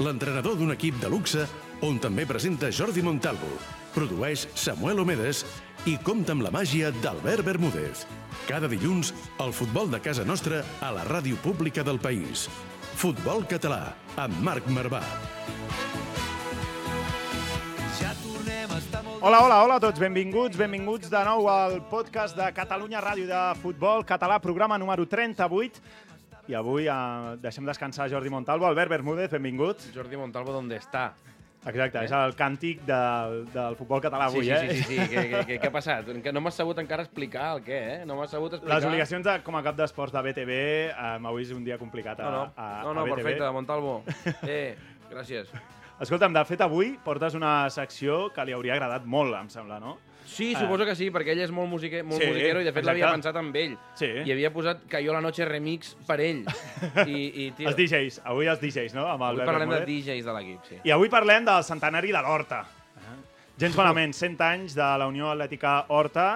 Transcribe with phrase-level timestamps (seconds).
[0.00, 1.44] l'entrenador d'un equip de luxe
[1.84, 3.50] on també presenta Jordi Montalvo,
[3.94, 5.44] produeix Samuel Omedes
[5.88, 8.06] i compta amb la màgia d'Albert Bermúdez.
[8.48, 9.12] Cada dilluns,
[9.44, 12.48] el futbol de casa nostra a la ràdio pública del país.
[13.00, 15.04] Futbol Català, amb Marc Marvà.
[19.20, 23.40] Hola, hola, hola a tots, benvinguts, benvinguts de nou al podcast de Catalunya Ràdio de
[23.60, 26.08] Futbol Català, programa número 38.
[26.50, 28.66] I avui eh, deixem descansar Jordi Montalvo.
[28.66, 29.84] Albert Bermúdez, benvingut.
[29.94, 31.12] Jordi Montalvo, ¿dónde está?
[31.60, 34.60] Exacte, és el càntic del, del futbol català avui, sí, eh?
[34.62, 35.08] sí, sí, sí, sí.
[35.12, 36.06] Què, què, què, què ha passat?
[36.24, 37.98] Que no m'has sabut encara explicar el què, eh?
[38.08, 38.78] No m'has sabut explicar...
[38.78, 40.56] Les obligacions de, com a cap d'esports de BTV,
[40.88, 43.18] eh, avui és un dia complicat a, No, no, a, no, no a BTV.
[43.20, 43.98] perfecte, Montalvo.
[44.56, 44.72] Eh,
[45.12, 45.52] gràcies.
[46.00, 49.98] Escolta'm, de fet, avui portes una secció que li hauria agradat molt, em sembla, no?
[50.30, 52.86] Sí, suposo que sí, perquè ell és molt, musique, molt Sí, musiquero i de fet
[52.86, 53.74] l'havia pensat amb ell.
[53.98, 54.08] Sí.
[54.24, 56.44] I havia posat Cayó la noche remix per ell.
[57.04, 59.08] I, i tio, Els DJs, avui els DJs, no?
[59.10, 60.04] Amb avui Albert parlem de Bermúdez.
[60.06, 60.78] DJs de l'equip, sí.
[60.86, 62.62] I avui parlem del centenari de l'Horta.
[63.60, 66.30] Gens malament, 100 anys de la Unió Atlètica Horta,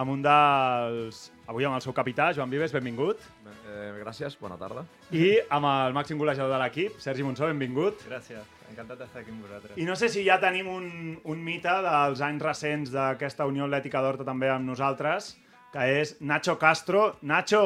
[0.00, 1.26] amb un dels...
[1.50, 3.22] Avui amb el seu capità, Joan Vives, benvingut.
[3.66, 4.84] Eh, gràcies, bona tarda.
[5.10, 8.04] I amb el màxim golejador de l'equip, Sergi Monsó, benvingut.
[8.06, 9.74] Gràcies, encantat d'estar aquí amb vosaltres.
[9.74, 10.86] I no sé si ja tenim un,
[11.24, 15.32] un mite dels anys recents d'aquesta Unió Atlètica d'Horta també amb nosaltres,
[15.74, 17.16] que és Nacho Castro.
[17.26, 17.62] Nacho,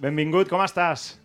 [0.00, 1.18] benvingut, com estàs?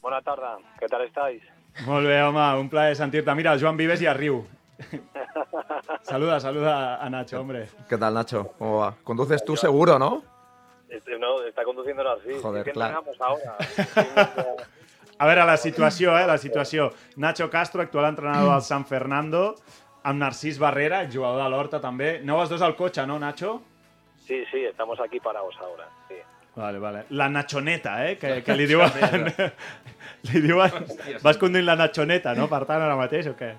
[0.00, 1.42] Buena tarde, ¿qué tal estáis?
[1.84, 3.34] Molt bé, home, un plaer sentir-te.
[3.36, 4.40] Mira, el Joan Vives ja riu.
[6.08, 7.68] saluda, saluda a Nacho, hombre.
[7.90, 8.54] ¿Qué tal, Nacho?
[8.58, 8.94] ¿Cómo va?
[9.04, 10.35] Conduces tú seguro, ¿no?
[10.96, 12.40] Este, no, está conduciendo Narcís.
[12.40, 13.04] Joder, ¿Qué claro.
[13.20, 13.56] ahora?
[15.18, 16.90] A veure, la situació, eh, la situació.
[17.16, 19.54] Nacho Castro, actual entrenador del San Fernando,
[20.04, 22.18] amb Narcís Barrera, jugador de l'Horta també.
[22.20, 23.62] Aneu els dos al cotxe, no, Nacho?
[24.26, 25.88] sí, sí, estamos aquí parados ahora.
[26.08, 26.16] Sí.
[26.56, 27.04] Vale, vale.
[27.10, 28.90] La nachoneta, eh, que, que li diuen...
[30.32, 30.72] li diuen...
[31.22, 32.48] Vas conduint la nachoneta, no?
[32.50, 33.52] Per tant, ara mateix, o què?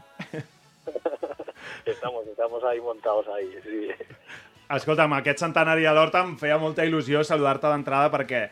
[1.85, 3.87] Estamos, estamos ahí montados ahí, sí.
[4.67, 8.47] Escolta'm, aquest centenari de l'Horta em feia molta il·lusió saludar-te d'entrada perquè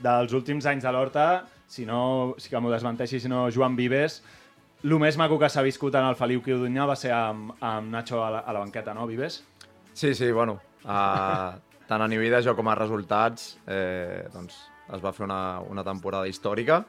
[0.00, 1.26] dels últims anys de l'Horta,
[1.68, 4.22] si no, si que m'ho desmenteixi, si no Joan Vives,
[4.84, 8.22] el més maco que s'ha viscut en el Feliu Quiudunyà va ser amb, amb Nacho
[8.24, 9.42] a la, a la banqueta, no, Vives?
[9.92, 10.56] Sí, sí, bueno.
[10.86, 11.58] Uh,
[11.90, 14.56] tant a nivell de joc com a resultats, eh, doncs
[14.94, 16.80] es va fer una, una temporada històrica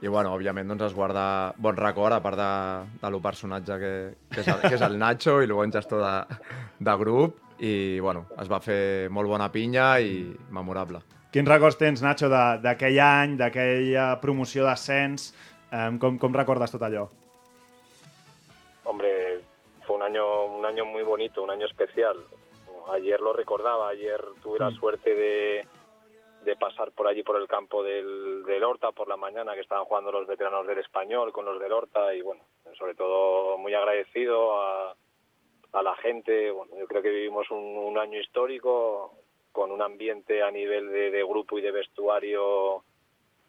[0.00, 2.50] i, bueno, òbviament, doncs es guarda bon record, a part de,
[3.02, 3.92] de lo personatge que,
[4.30, 6.40] que, és el, que és el Nacho i el bon gestor de,
[6.80, 11.00] de grup i, bueno, es va fer molt bona pinya i memorable.
[11.30, 15.30] Quins records tens, Nacho, de- d'aquell any, d'aquella promoció d'ascens?
[15.70, 17.04] Eh, com, com recordes tot allò?
[18.84, 19.40] Hombre,
[19.86, 22.16] fue un año, un año muy bonito, un año especial.
[22.92, 25.64] Ayer lo recordaba, ayer tuve la suerte de,
[26.44, 29.84] de pasar por allí por el campo del, del Horta por la mañana, que estaban
[29.84, 32.42] jugando los veteranos del Español con los del Horta y bueno,
[32.76, 34.96] sobre todo muy agradecido a,
[35.72, 36.50] a la gente.
[36.50, 39.14] Bueno, yo creo que vivimos un, un año histórico
[39.52, 42.84] con un ambiente a nivel de, de grupo y de vestuario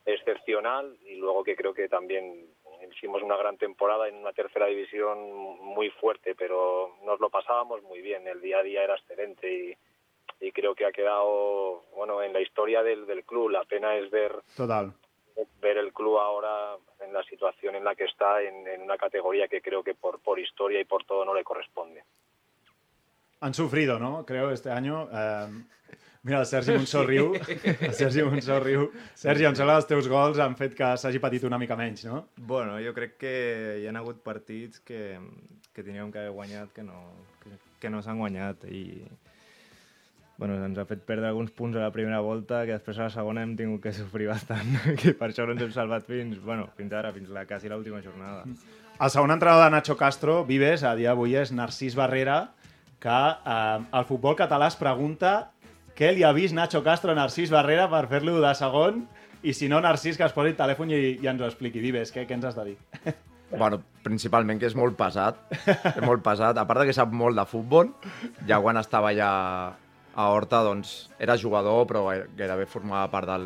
[0.05, 2.47] excepcional y luego que creo que también
[2.91, 8.01] hicimos una gran temporada en una tercera división muy fuerte, pero nos lo pasábamos muy
[8.01, 12.33] bien, el día a día era excelente y, y creo que ha quedado bueno en
[12.33, 13.49] la historia del, del club.
[13.49, 14.91] La pena es ver Total.
[15.61, 19.47] Ver el club ahora en la situación en la que está, en, en una categoría
[19.47, 22.03] que creo que por, por historia y por todo no le corresponde.
[23.41, 24.23] Han sufrido, ¿no?
[24.25, 25.09] Creo, este año.
[25.11, 25.47] Eh,
[26.23, 27.33] mira, el Sergi Monsó riu.
[27.35, 28.91] El Sergi Monsó riu.
[29.15, 32.05] Sergi, em sembla que els teus gols han fet que s'hagi patit una mica menys,
[32.05, 32.27] no?
[32.37, 33.33] Bueno, jo crec que
[33.81, 35.17] hi ha hagut partits que,
[35.73, 37.01] que teníem que haver guanyat que no,
[37.41, 39.01] que, que no s'han guanyat i
[40.41, 43.13] bueno, ens ha fet perdre alguns punts a la primera volta que després a la
[43.13, 46.65] segona hem tingut que sofrir bastant que per això no ens hem salvat fins, bueno,
[46.73, 48.41] fins ara, fins la, quasi l'última jornada.
[48.97, 52.39] El segon entrenador de Nacho Castro, Vives, a dia d'avui és Narcís Barrera,
[53.01, 53.19] que
[53.53, 55.51] eh, el futbol català es pregunta
[55.93, 59.03] què li ha vist Nacho Castro a Narcís Barrera per fer-lo de segon
[59.45, 61.85] i si no, Narcís, que es posi el telèfon i, i ens ho expliqui.
[61.85, 62.79] Vives, què, què ens has de dir?
[63.51, 65.35] Bueno, principalment que és molt pesat,
[65.67, 66.55] és molt pesat.
[66.55, 67.89] A part de que sap molt de futbol,
[68.47, 69.31] ja quan estava allà
[70.15, 72.05] a Horta, doncs, era jugador, però
[72.37, 73.45] gairebé formava part del,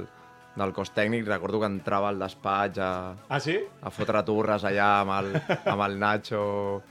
[0.56, 1.26] del cos tècnic.
[1.28, 2.92] Recordo que entrava al despatx a,
[3.30, 3.60] Ah, sí?
[3.82, 5.34] a fotre turres allà amb el,
[5.66, 6.82] amb el Nacho,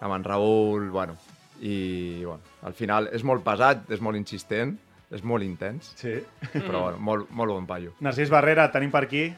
[0.00, 1.14] amb en Raül, bueno.
[1.62, 4.72] I, bueno, al final és molt pesat, és molt insistent,
[5.14, 6.16] és molt intens, Sí.
[6.56, 7.92] però bueno, molt, molt bon paio.
[8.00, 9.28] Narcís Barrera, tenim per aquí.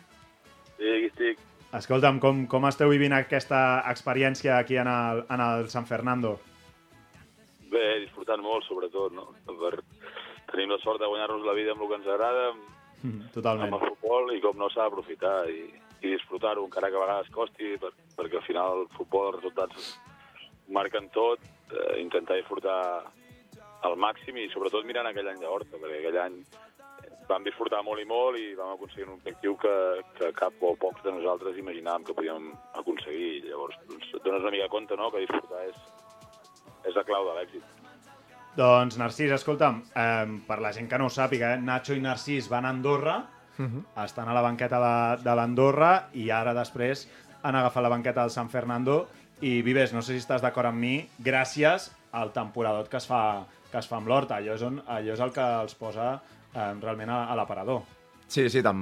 [0.78, 1.42] Sí, aquí estic.
[1.74, 6.38] Escolta'm, com, com esteu vivint aquesta experiència aquí en el, en el San Fernando?
[7.74, 9.30] Bé, disfrutant molt, sobretot, no?
[9.48, 9.74] Per...
[10.52, 12.66] Tenim la sort de guanyar-nos la vida amb el que ens agrada, amb,
[13.02, 13.74] amb Totalment.
[13.74, 15.64] el futbol, i com no s'ha d'aprofitar i,
[16.04, 19.88] i disfrutar-ho, encara que a vegades costi, per, perquè al final el futbol, els resultats
[20.76, 21.42] marquen tot,
[21.72, 22.78] eh, intentar disfrutar
[23.84, 26.38] al màxim i sobretot mirant aquell any d'Horta, perquè aquell any
[27.28, 29.74] vam disfrutar molt i molt i vam aconseguir un objectiu que,
[30.18, 32.50] que cap o pocs de nosaltres imaginàvem que podíem
[32.80, 33.44] aconseguir.
[33.48, 35.10] Llavors, doncs, et dones una mica compte no?
[35.12, 35.78] que disfrutar és,
[36.88, 37.62] és la clau de l'èxit.
[38.56, 42.48] Doncs, Narcís, escolta'm, eh, per la gent que no ho sàpiga, eh, Nacho i Narcís
[42.48, 43.16] van a Andorra,
[44.02, 47.04] estan a la banqueta de, de l'Andorra i ara després
[47.46, 49.06] han agafat la banqueta del San Fernando
[49.46, 53.44] i Vives, no sé si estàs d'acord amb mi, gràcies al temporadot que es fa,
[53.70, 54.40] que es fa amb l'Horta.
[54.40, 56.08] Allò, és on, allò és el que els posa
[56.54, 57.82] eh, realment a, a l'aparador.
[58.26, 58.80] Sí, sí, tant,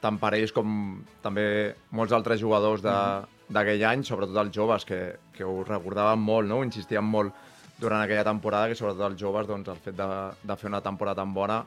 [0.00, 5.00] tant per ells com també molts altres jugadors de- d'aquell any, sobretot els joves, que,
[5.34, 6.62] que ho recordaven molt, no?
[6.66, 7.34] insistien molt
[7.78, 10.08] durant aquella temporada, que sobretot els joves, doncs, el fet de,
[10.42, 11.60] de fer una temporada tan bona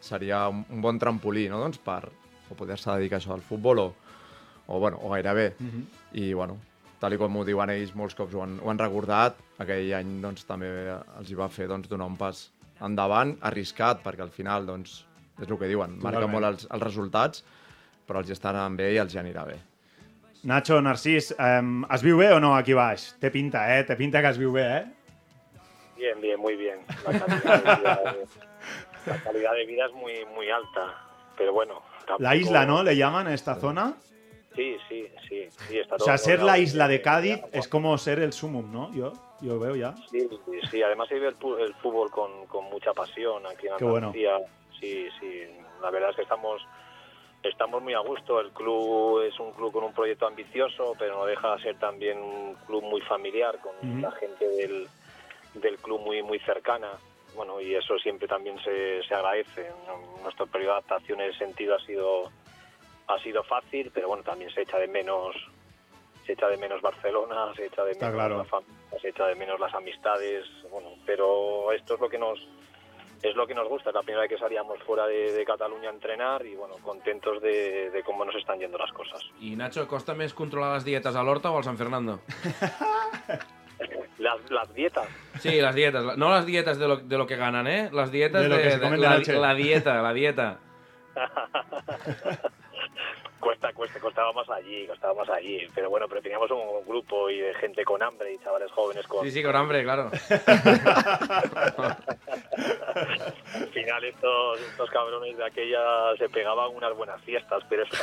[0.00, 1.60] seria un, un bon trampolí, no?
[1.64, 2.04] doncs, per
[2.46, 3.86] o poder-se dedicar això al futbol o,
[4.66, 5.52] o, bueno, o gairebé.
[5.58, 5.86] Mhm.
[6.22, 6.58] I, bueno,
[7.00, 9.40] tal com ho diuen ells, molts cops ho han, ho han recordat.
[9.62, 12.46] Aquell any doncs, també els hi va fer doncs, donar un pas
[12.86, 15.02] endavant, arriscat, perquè al final doncs,
[15.40, 17.42] és el que diuen, marca molt els, els resultats,
[18.06, 19.58] però els hi estan bé i els hi anirà bé.
[20.46, 23.08] Nacho, Narcís, eh, es viu bé o no aquí baix?
[23.18, 23.82] Té pinta, eh?
[23.82, 24.84] Té pinta que es viu bé, eh?
[25.96, 26.84] Bien, bien, muy bien.
[27.04, 28.16] La calidad de vida,
[29.06, 30.94] la calidad de vida es muy, muy alta.
[31.36, 31.82] Pero bueno.
[32.18, 32.84] La isla, ¿no?
[32.84, 33.96] Le llaman a esta zona.
[34.54, 35.48] Sí, sí, sí.
[35.68, 38.70] sí está O todo sea, ser la isla de Cádiz es como ser el sumum,
[38.72, 38.94] ¿no?
[38.94, 39.96] Yo, yo veo ya.
[40.10, 43.76] Sí, sí, sí, además se vive el, el fútbol con, con mucha pasión aquí en
[43.78, 44.08] Qué bueno.
[44.08, 44.38] Andalucía.
[44.80, 45.42] Sí, sí,
[45.82, 46.62] la verdad es que estamos
[47.48, 48.40] estamos muy a gusto.
[48.40, 52.18] El club es un club con un proyecto ambicioso, pero no deja de ser también
[52.18, 54.86] un club muy familiar, con la gente del,
[55.54, 56.92] del club muy muy cercana.
[57.34, 59.70] Bueno, y eso siempre también se, se agradece.
[60.22, 62.30] Nuestro periodo de adaptación en ese sentido ha sido
[63.08, 65.36] ha sido fácil, pero bueno, también se echa de menos
[66.24, 68.38] se echa de menos Barcelona, se echa de Está menos claro.
[68.38, 72.48] la familia, se echa de menos las amistades, bueno, pero esto es lo que nos
[73.22, 75.88] es lo que nos gusta, es la primera vez que salíamos fuera de, de Cataluña
[75.90, 79.22] a entrenar y bueno, contentos de, de cómo nos están yendo las cosas.
[79.40, 82.20] I Nacho, costa més controlar les dietes a l'Horta o al San Fernando?
[84.18, 85.06] Las, las dietas,
[85.40, 86.16] Sí, las dietas.
[86.16, 87.90] No las dietas de lo, de lo que ganan, ¿eh?
[87.92, 90.58] Las dietas De de, lo que se comen de la, la dieta, la dieta.
[93.46, 97.38] cuesta, cuesta, costaba más allí, costaba más allí, pero bueno, pero teníamos un, grupo y
[97.38, 99.24] de gente con hambre y chavales jóvenes con...
[99.24, 100.10] Sí, sí, con hambre, claro.
[103.54, 107.96] Al final estos, estos cabrones de aquella se pegaban unas buenas fiestas, pero eso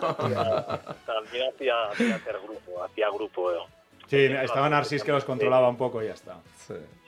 [0.00, 0.40] también,
[1.06, 3.52] también hacía, hacía hacer grupo, hacía grupo.
[3.52, 3.83] ¿no?
[4.14, 6.38] Sí, estaba Narcís que los controlaba un poco y ya está.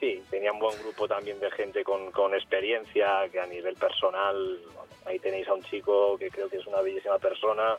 [0.00, 4.58] Sí, tenía un buen grupo también de gente con, con experiencia, que a nivel personal,
[4.74, 7.76] bueno, ahí tenéis a un chico que creo que es una bellísima persona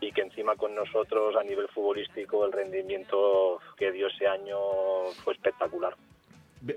[0.00, 4.58] y que encima con nosotros a nivel futbolístico el rendimiento que dio ese año
[5.24, 5.94] fue espectacular.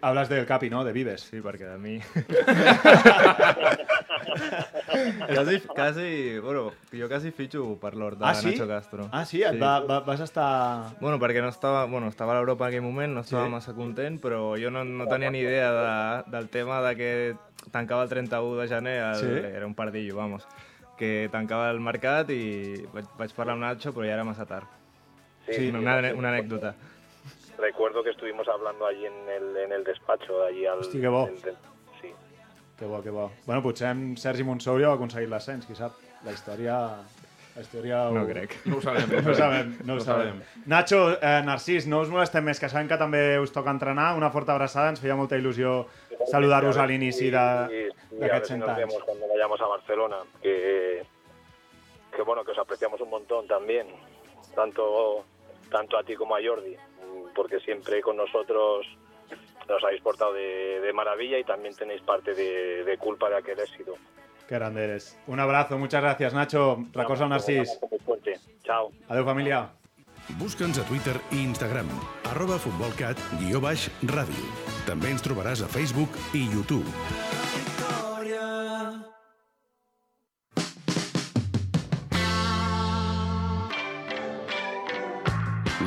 [0.01, 0.83] Hablas del Capi, ¿no?
[0.83, 1.21] De Vives.
[1.31, 1.99] Sí, perquè de mi...
[5.27, 8.51] quasi, quasi, bueno, jo quasi fitxo per l'hort de Ah, sí?
[8.51, 9.07] Nacho Castro.
[9.11, 9.41] Ah, sí?
[9.43, 10.95] Et Va, va, vas estar...
[10.99, 13.51] Bueno, perquè no estava, bueno, estava a l'Europa en aquell moment, no estava Sí.
[13.51, 17.35] massa content, però jo no, no tenia ni idea de, del tema de que
[17.71, 19.55] tancava el 31 de gener, el, Sí?
[19.55, 20.45] era un pardillo, vamos,
[20.97, 24.67] que tancava el mercat i vaig, vaig parlar amb Nacho, però ja era massa tard.
[25.49, 26.15] Sí, una, una, sí.
[26.17, 26.75] una anècdota.
[27.59, 30.79] Recuerdo que estuvimos hablando allí en el, en el despacho, allí al...
[30.79, 31.25] Hosti, que bo.
[31.25, 31.57] del- del-
[32.01, 32.13] sí.
[32.77, 33.31] Que bo, que bo.
[33.45, 35.97] Bueno, potser amb Sergi Montsou ja ha aconseguit l'ascens, qui sap.
[36.23, 36.77] La història...
[37.57, 38.13] La història ho...
[38.15, 38.53] No crec.
[38.69, 39.09] No ho sabem.
[39.25, 40.37] No ho sabem, no ho No ho sabem.
[40.39, 40.63] sabem.
[40.71, 44.13] Nacho, eh, Narcís, no us molestem més, que sabem que també us toca entrenar.
[44.15, 45.81] Una forta abraçada, ens feia molta il·lusió
[46.31, 48.77] saludar-vos a l'inici d'aquests si 100 nos anys.
[48.85, 51.03] vemos cuando vayamos a Barcelona, que,
[52.15, 53.87] que bueno, que os apreciamos un montón también,
[54.55, 55.25] tanto,
[55.71, 56.77] tanto a ti como a Jordi,
[57.35, 58.85] porque siempre con nosotros
[59.67, 63.59] nos habéis portado de, de maravilla y también tenéis parte de, de culpa de aquel
[63.59, 63.95] éxito.
[64.47, 65.17] Que grande eres.
[65.27, 66.85] Un abrazo, muchas gracias, Nacho.
[66.93, 67.79] Records al Narcís.
[68.03, 68.39] Fuerte.
[68.63, 68.91] Chao.
[69.07, 69.69] Adéu, família.
[70.37, 71.87] Busca'ns a Twitter i Instagram,
[72.29, 74.45] arroba futbolcat, guió baix, ràdio.
[74.85, 76.85] També ens trobaràs a Facebook i YouTube.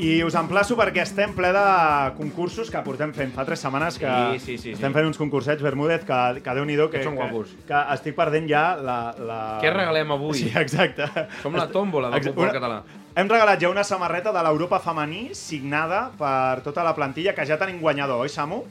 [0.00, 1.62] I us emplaço perquè estem ple de
[2.16, 4.96] concursos que portem fent fa tres setmanes que Sí, sí, sí, estem sí.
[4.96, 8.96] fent uns concursets, Bermúdez, que, que déu-n'hi-do, que, Que que, que estic perdent ja la...
[9.18, 9.40] la...
[9.60, 10.38] Què regalem avui?
[10.38, 11.04] Sí, exacte.
[11.42, 12.32] Som la tòmbola del Exacte.
[12.32, 12.82] futbol Una- català.
[13.20, 17.58] Hem regalat ja una samarreta de l'Europa femení signada per tota la plantilla, que ja
[17.58, 18.62] tenim guanyador, oi, Samu?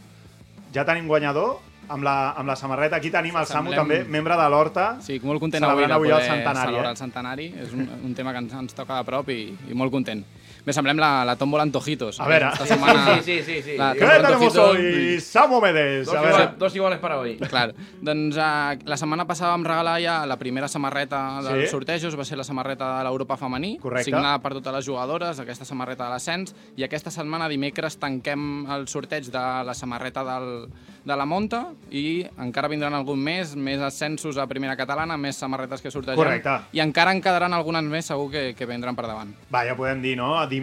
[0.74, 1.60] Ja tenim guanyador
[1.90, 2.96] amb la, amb la samarreta.
[2.98, 4.96] Aquí tenim el Samu Semblem- també, membre de l'Horta.
[5.06, 6.66] Sí, molt content avui de avui poder el centenari.
[6.72, 6.96] celebrar Eh?
[6.96, 7.48] el centenari.
[7.68, 10.24] És un, un tema que ens, ens toca de prop i, i molt content.
[10.70, 12.20] Bé, semblem la, la tòmbola Antojitos.
[12.22, 12.52] A veure.
[12.54, 13.78] Esta setmana, sí, sí, sí, sí.
[13.78, 15.20] La ¿Qué tenemos Antojitos- hoy?
[15.20, 16.06] Samu Medes.
[16.06, 17.38] Dos, A veure, dos iguales para hoy.
[17.38, 17.74] Clar,
[18.06, 21.72] doncs uh, la setmana passada vam regalar ja la primera samarreta dels Sí.
[21.74, 24.12] sortejos, va ser la samarreta de l'Europa femení, Correcte.
[24.12, 28.88] signada per totes les jugadores, aquesta samarreta de l'ascens, i aquesta setmana, dimecres, tanquem el
[28.88, 30.70] sorteig de la samarreta del,
[31.04, 35.82] de la Monta i encara vindran algun més, més ascensos a primera catalana, més samarretes
[35.82, 36.16] que sortegem.
[36.22, 36.60] Correcte.
[36.78, 39.34] I encara en quedaran algunes més, segur que, que vendran per davant.
[39.52, 40.36] Va, ja podem dir, no?
[40.46, 40.59] Dimecres,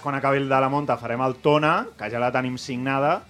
[0.00, 3.22] quan acabi el de la Monta, farem el Tona, que ja la tenim signada,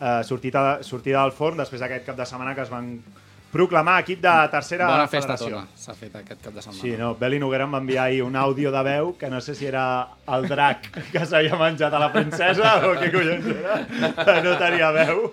[0.00, 3.02] eh, sortida, sortida del forn, després d'aquest cap de setmana que es van
[3.52, 5.60] proclamar equip de tercera Bona festa, federació.
[5.60, 6.80] Tona, s'ha fet aquest cap de setmana.
[6.80, 9.54] Sí, no, Beli Noguera em va enviar ahir un àudio de veu que no sé
[9.54, 9.84] si era
[10.36, 13.78] el drac que s'havia menjat a la princesa o què collons era.
[14.42, 15.26] No tenia veu.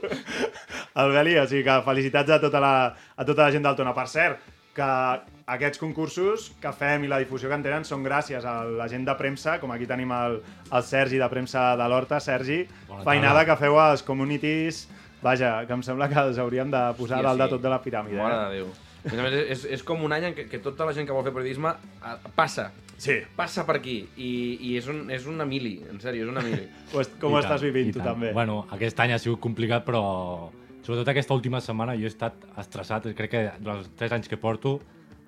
[1.00, 2.74] El Beli, o sigui que felicitats a tota la,
[3.16, 3.96] a tota la gent del Tona.
[3.96, 4.90] Per cert, que
[5.50, 9.04] aquests concursos que fem i la difusió que en tenen són gràcies a la gent
[9.08, 10.40] de premsa, com aquí tenim el,
[10.72, 12.20] el Sergi de premsa de l'Horta.
[12.24, 13.48] Sergi, Bona feinada tarda.
[13.52, 14.88] que feu als communities...
[15.20, 17.52] Vaja, que em sembla que els hauríem de posar Sí, dalt de sí.
[17.52, 18.16] tot de la piràmide.
[18.22, 18.44] Mare eh?
[18.46, 18.70] de Déu.
[19.10, 21.26] A més és, és com un any en què, que tota la gent que vol
[21.28, 22.70] fer periodisme eh, passa.
[22.96, 23.18] Sí.
[23.36, 23.98] Passa per aquí.
[24.16, 24.30] I,
[24.70, 26.64] i és, un, és una mili, en sèrio, és una mili.
[27.20, 28.14] Com I estàs tant, vivint tu tant.
[28.14, 28.32] també?
[28.38, 30.06] Bueno, aquest any ha sigut complicat, però
[30.84, 33.10] sobretot aquesta última setmana jo he estat estressat.
[33.18, 34.78] Crec que durant els tres anys que porto,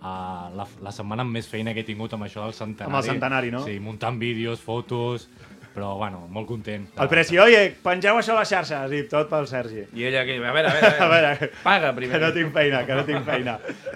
[0.01, 2.91] uh, la, la setmana amb més feina que he tingut amb això del centenari.
[2.91, 3.63] Amb el centenari, no?
[3.67, 5.27] Sí, muntant vídeos, fotos,
[5.71, 6.83] però bueno, molt content.
[6.99, 9.85] El Preci, oye, pengeu això a les xarxes i tot pel Sergi.
[9.95, 10.35] I ella que...
[10.35, 11.29] A veure, a veure, a veure.
[11.29, 12.17] a veure, Paga primer.
[12.17, 13.53] Que no tinc feina, que no tinc feina.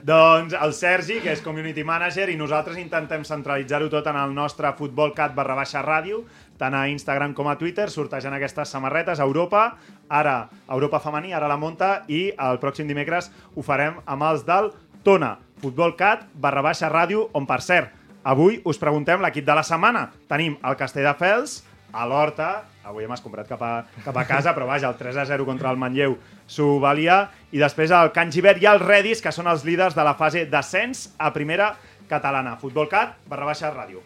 [0.08, 4.72] doncs el Sergi, que és community manager, i nosaltres intentem centralitzar-ho tot en el nostre
[4.80, 6.24] futbolcat barra baixa ràdio,
[6.60, 9.68] tant a Instagram com a Twitter, sortejant aquestes samarretes a Europa,
[10.10, 10.38] ara
[10.70, 14.72] Europa femení, ara la monta, i el pròxim dimecres ho farem amb els del
[15.06, 17.92] Tona, futbolcat barra baixa ràdio, on per cert,
[18.26, 20.08] avui us preguntem l'equip de la setmana.
[20.32, 21.60] Tenim el Castelldefels,
[21.96, 25.28] a l'Horta, avui hem escombrat cap a, cap a casa, però vaja, el 3 a
[25.30, 26.18] 0 contra el Manlleu
[26.50, 27.22] s'ho valia,
[27.56, 30.46] i després el Can Givert i el Redis, que són els líders de la fase
[30.50, 31.76] d'ascens a primera
[32.10, 32.58] catalana.
[32.62, 34.04] Futbolcat, barra baixa, ràdio.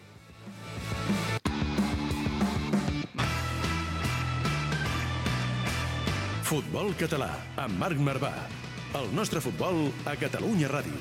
[6.50, 7.28] Futbol català,
[7.62, 8.32] amb Marc Marvà.
[8.98, 10.96] El nostre futbol a Catalunya Ràdio.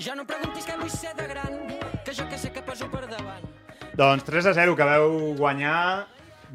[0.00, 1.60] Ja no preguntis què vull ser de gran,
[2.08, 3.44] que jo que sé que poso per davant.
[4.00, 6.06] Doncs 3 a 0, que veu guanyar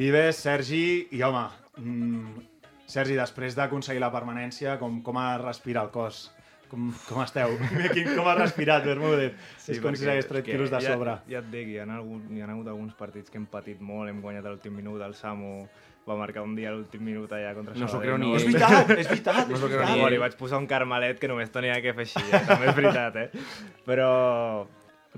[0.01, 0.81] Vives, Sergi
[1.13, 1.45] i, home,
[1.77, 2.41] mm,
[2.89, 6.25] Sergi, després d'aconseguir la permanència, com, com ha respirat el cos?
[6.69, 7.55] Com, com esteu?
[7.95, 9.33] Quin, com ha respirat, Bermúdez?
[9.57, 11.15] Sí, és com si s'hagués tret quilos de ja, sobre.
[11.31, 14.11] Ja et dic, hi ha, algun, hi ha hagut alguns partits que hem patit molt,
[14.11, 15.63] hem guanyat a l'últim minut, el Samu
[16.09, 18.15] va marcar un dia a l'últim minut allà contra No s'ho Sabadell.
[18.15, 18.35] creu ni no?
[18.35, 18.41] ell.
[18.41, 20.13] És veritat, és veritat, No s'ho creu ni ell.
[20.13, 22.43] Li vaig posar un carmelet que només tenia que fer així, eh?
[22.47, 23.27] també és veritat, eh?
[23.89, 24.09] Però,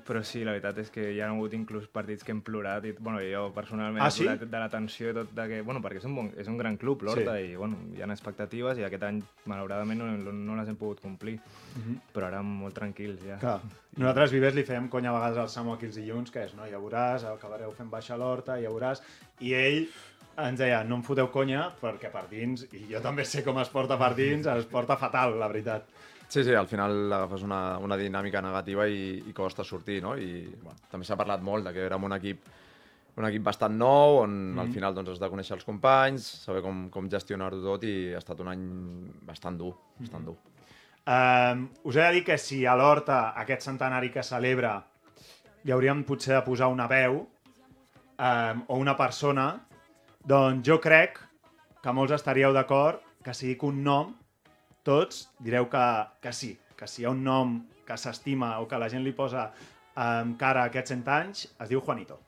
[0.06, 2.94] però sí, la veritat és que hi ha hagut inclús partits que hem plorat, i,
[2.98, 4.24] bueno, jo personalment Ah, he sí?
[4.24, 6.58] plorat de la tensió i tot, de que, bueno, perquè és un, bon, és un
[6.58, 7.52] gran club, l'Horta, Sí.
[7.52, 11.40] i bueno, hi ha expectatives i aquest any, malauradament, no, no les hem pogut complir.
[11.76, 11.98] Mhm.
[12.14, 13.38] Però ara molt tranquils, ja.
[13.40, 13.60] Clar.
[13.98, 16.64] Nosaltres, Vives, li fèiem conya a vegades al Samu aquí els dilluns, que és, no,
[16.66, 19.02] ja veuràs, acabareu fent baixa l'horta, ja veuràs,
[19.42, 19.88] i ell
[20.38, 23.68] ens deia, no em foteu conya, perquè per dins, i jo també sé com es
[23.70, 25.84] porta per dins, es porta fatal, la veritat.
[26.32, 30.14] Sí, sí, al final agafes una, una dinàmica negativa i, i costa sortir, no?
[30.16, 32.46] I bueno, també s'ha parlat molt de que érem un equip
[33.20, 34.60] un equip bastant nou, on mm.
[34.62, 34.74] al Mhm.
[34.74, 38.40] final doncs, has de conèixer els companys, saber com, com gestionar-ho tot i ha estat
[38.40, 38.64] un any
[39.28, 40.38] bastant dur, bastant dur.
[41.02, 44.78] Um, us he de dir que si a l'Horta, aquest centenari que celebra,
[45.66, 49.50] li hauríem potser de posar una veu um, o una persona,
[50.24, 51.20] doncs jo crec
[51.84, 54.16] que molts estaríeu d'acord que si dic un nom,
[54.88, 55.86] tots direu que,
[56.22, 59.14] que sí, que si hi ha un nom que s'estima o que la gent li
[59.14, 62.20] posa um, cara a aquests 100 anys, es diu Juanito.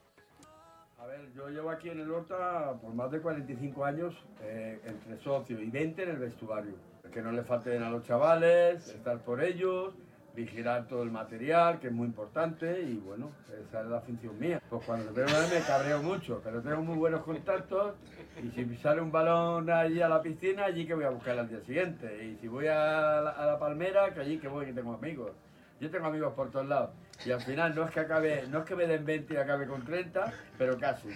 [0.99, 5.17] A ver, yo llevo aquí en el Horta por más de 45 años, eh, entre
[5.17, 6.75] socios y 20 en el vestuario.
[7.11, 9.93] Que no le falten a los chavales, estar por ellos,
[10.35, 13.31] vigilar todo el material, que es muy importante, y bueno,
[13.67, 14.61] esa es la función mía.
[14.69, 17.95] Pues cuando veo me cabreo mucho, pero tengo muy buenos contactos,
[18.41, 21.49] y si sale un balón allí a la piscina, allí que voy a buscar al
[21.49, 22.25] día siguiente.
[22.25, 25.31] Y si voy a la, a la palmera, que allí que voy, que tengo amigos.
[25.79, 26.91] Yo tengo amigos por todos lados.
[27.25, 29.67] Y al final no es que acabe, no es que me den 20 y acabe
[29.67, 31.09] con 30, pero casi.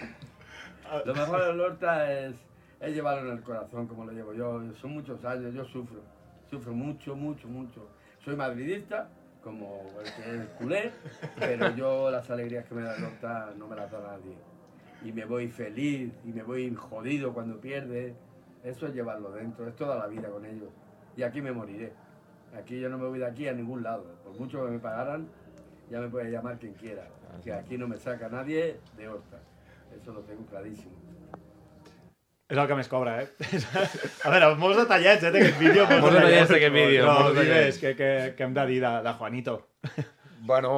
[1.04, 2.34] Lo mejor del Horta es,
[2.80, 4.62] es llevarlo en el corazón, como lo llevo yo.
[4.80, 6.00] Son muchos años, yo sufro.
[6.50, 7.88] Sufro mucho, mucho, mucho.
[8.28, 9.08] Soy madridista,
[9.42, 10.92] como el que es culé,
[11.38, 14.36] pero yo las alegrías que me da el Horta no me las da nadie.
[15.02, 18.14] Y me voy feliz, y me voy jodido cuando pierde.
[18.62, 20.68] Eso es llevarlo dentro, es toda la vida con ellos.
[21.16, 21.94] Y aquí me moriré.
[22.54, 24.04] Aquí yo no me voy de aquí a ningún lado.
[24.22, 25.26] Por mucho que me pagaran,
[25.90, 27.08] ya me puede llamar quien quiera.
[27.42, 29.38] Que aquí no me saca nadie de Horta.
[29.98, 30.92] Eso lo tengo clarísimo.
[32.48, 33.26] És el que més cobra, eh?
[34.24, 35.84] A veure, molts detallets, eh, d'aquest vídeo.
[35.90, 39.12] Molts detallets d'aquest vídeo, No, molts digues, que, que, que hem de dir de, de
[39.18, 39.56] Juanito.
[40.48, 40.72] Bueno,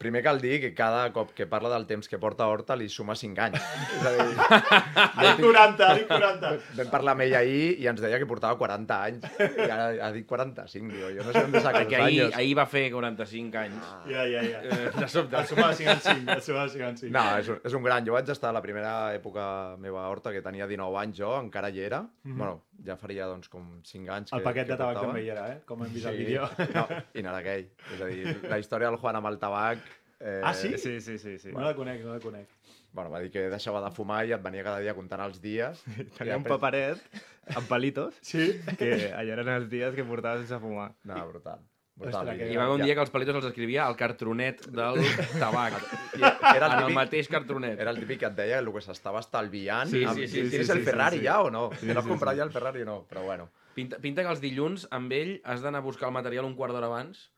[0.00, 3.12] primer cal dir que cada cop que parla del temps que porta Horta li suma
[3.18, 3.60] 5 anys.
[3.98, 4.22] És a dir...
[5.20, 6.52] Dic 40, dic 40.
[6.78, 9.26] Vam parlar amb ell ahir i ens deia que portava 40 anys.
[9.44, 11.10] I ara ha dit 45, diu.
[11.18, 12.38] Jo no sé on de saca els Perquè ahir, anys.
[12.40, 13.90] ahir va fer 45 anys.
[14.08, 14.62] Ja, ja, ja.
[14.64, 15.36] Eh, de sobte.
[15.42, 17.12] El suma de 5 en 5, el suma de 5 en 5.
[17.18, 18.08] No, és un, és un gran.
[18.08, 19.46] Jo vaig estar a la primera època
[19.84, 22.00] meva a Horta, que tenia 19 anys jo, encara hi era.
[22.24, 22.38] Mhm.
[22.40, 25.12] Bueno, ja faria doncs com 5 anys El que, paquet que de tabac portava.
[25.12, 25.60] també hi era, eh?
[25.66, 26.24] Com hem vist al Sí.
[26.24, 26.48] vídeo.
[26.74, 27.70] No, i no era aquell.
[27.94, 29.78] És a dir, la història del Juan amb el tabac...
[30.20, 30.76] Eh, Ah, sí?
[30.76, 31.38] Sí, sí, sí.
[31.38, 31.52] sí.
[31.52, 32.48] No la conec, no la conec.
[32.92, 35.80] Bueno, va dir que deixava de fumar i et venia cada dia comptant els dies.
[36.18, 37.00] Tenia un paperet
[37.56, 38.50] amb palitos sí?
[38.76, 40.90] que allà eren els dies que portava sense fumar.
[41.08, 41.62] No, brutal.
[42.00, 42.30] Brutal.
[42.34, 44.98] I va haver un dia que els palitos els escrivia al cartronet del
[45.42, 45.76] tabac.
[46.16, 47.78] Era en el típic- mateix cartronet.
[47.80, 49.90] Era el típic que et deia el que s'estava estalviant.
[49.92, 51.24] Sí, amb- sí, sí, sí, ¿Tienes sí, el sí, Ferrari sí.
[51.26, 51.68] ja o no?
[51.78, 52.38] Sí, ¿Te l'has sí, comprat sí.
[52.42, 52.98] ja el Ferrari o no?
[53.10, 53.50] Però bueno.
[53.74, 56.74] Pinta, pinta que els dilluns amb ell has d'anar a buscar el material un quart
[56.74, 57.28] d'hora abans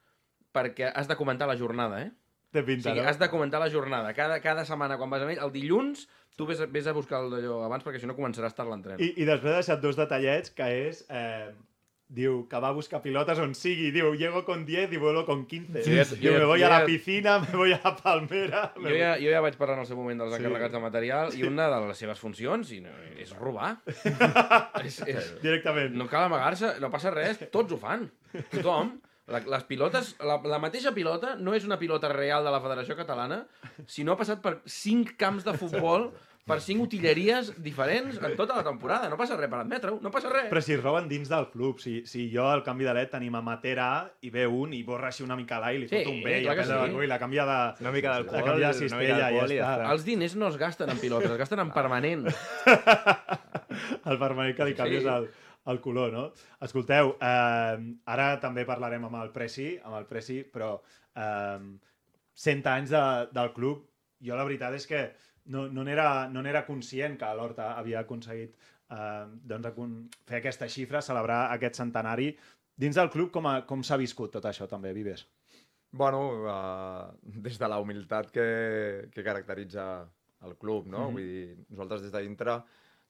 [0.53, 2.11] perquè has de comentar la jornada, eh?
[2.53, 3.09] Té pinta, o sigui, no?
[3.09, 4.13] has de comentar la jornada.
[4.13, 7.23] Cada, cada setmana, quan vas amb ell, el dilluns, tu vés, a- vés a buscar
[7.25, 9.01] el d'allò abans perquè si no començaràs tard l'entren.
[9.01, 11.05] I, I després ha deixat dos detallets, que és...
[11.09, 11.53] Eh,
[12.13, 13.89] diu que va a buscar pilotes on sigui.
[13.95, 15.83] Diu, llego con 10 y vuelo con 15.
[15.87, 18.73] Sí, ja- diu, me voy a la piscina, me voy a la palmera...
[18.83, 20.43] Jo ja, jo ja vaig parlar en el seu moment dels Sí.
[20.43, 21.41] encarregats de material Sí.
[21.41, 23.79] i una de les seves funcions i no, és robar.
[24.85, 25.95] és, és, Directament.
[25.97, 28.07] No cal amagar-se, no passa res, tots ho fan.
[28.53, 28.99] Tothom.
[29.33, 32.97] La, les pilotes, la, la mateixa pilota no és una pilota real de la Federació
[32.99, 33.45] Catalana,
[33.87, 36.09] sinó ha passat per cinc camps de futbol,
[36.43, 39.07] per cinc utilleries diferents en tota la temporada.
[39.09, 40.49] No passa res per admetre-ho, no passa res.
[40.51, 43.37] Però si es roben dins del club, si, si jo al canvi de led tenim
[43.39, 43.91] a Matera
[44.27, 46.49] i ve un i borra així una mica l'aire, li Sí, fot un bé i
[46.49, 46.97] aprendre sí.
[47.05, 47.07] sí.
[47.13, 47.59] la canvia de...
[47.87, 49.91] Una mica d'alcohol, La canvia de una mica cistella i ja i està.
[49.95, 52.27] Els diners no es gasten en pilotes, es gasten en permanent.
[54.05, 55.09] el permanent que li canvies Sí.
[55.09, 55.31] el,
[55.73, 56.25] el color, no?
[56.67, 57.79] Escolteu, eh,
[58.11, 60.75] ara també parlarem amb el Preci, amb el Preci, però
[61.15, 61.59] eh,
[62.35, 63.03] 100 anys de,
[63.33, 63.87] del club,
[64.23, 65.03] jo la veritat és que
[65.47, 68.57] no, no n'era no n'era conscient que l'Horta havia aconseguit
[68.91, 69.69] eh, doncs,
[70.29, 72.37] fer aquesta xifra, celebrar aquest centenari.
[72.77, 75.27] Dins del club, com, a, com s'ha viscut tot això, també, Vives?
[75.93, 80.09] Bueno, uh, des de la humilitat que, que caracteritza
[80.47, 81.11] el club, no?
[81.11, 81.13] Mhm.
[81.13, 82.57] Vull dir, nosaltres des de dintre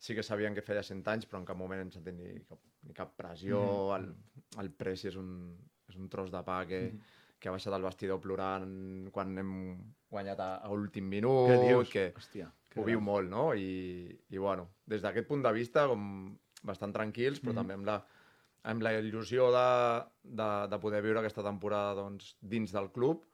[0.02, 2.58] sí que sabíem que feia 100 anys, però en cap moment hem sentit ni cap,
[2.82, 3.60] ni cap pressió.
[3.62, 3.94] Mhm.
[4.00, 5.30] el, el Preci és un,
[5.88, 7.00] és un tros de pa que, Mhm.
[7.38, 9.52] que ha baixat al vestidor plorant quan hem
[10.12, 11.48] guanyat a, a últim minut.
[11.50, 11.90] Què dius?
[11.92, 13.06] Que Hòstia, que ho viu gran.
[13.08, 13.46] molt, no?
[13.56, 16.04] I, i bueno, des d'aquest punt de vista, com
[16.62, 17.58] bastant tranquils, però Mhm.
[17.62, 17.96] també amb la,
[18.70, 19.66] amb la il·lusió de,
[20.22, 23.24] de, de poder viure aquesta temporada doncs, dins del club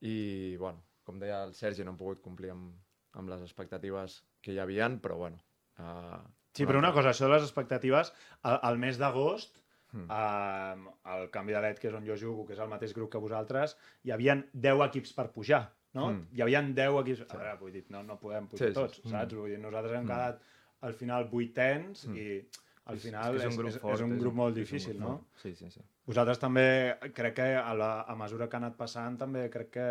[0.00, 2.72] i, bueno, com deia el Sergi, no hem pogut complir amb,
[3.18, 5.40] amb les expectatives que hi havien, però, bueno...
[5.78, 6.22] Uh,
[6.54, 8.12] Sí, però una cosa, això de les expectatives,
[8.46, 9.60] al, al mes d'agost,
[9.94, 10.08] Mm.
[10.10, 13.12] eh, el canvi de led, que és on jo jugo, que és el mateix grup
[13.12, 15.60] que vosaltres, hi havien 10 equips per pujar,
[15.94, 16.10] no?
[16.12, 16.26] Mm.
[16.34, 17.24] Hi havien 10 equips...
[17.30, 18.74] A veure, vull dir, no, no podem pujar Sí, sí.
[18.80, 19.34] tots, saps?
[19.34, 20.08] Vull dir, nosaltres hem Mm.
[20.12, 20.40] quedat
[20.84, 22.16] al final vuitens Mm.
[22.16, 22.48] i
[22.86, 25.08] al final és és, és un grup és, fort, és un grup molt difícil, grup
[25.08, 25.26] no?
[25.40, 25.80] Sí, sí, sí.
[26.06, 26.66] Vosaltres també,
[27.14, 29.86] crec que a, la, a mesura que ha anat passant, també crec que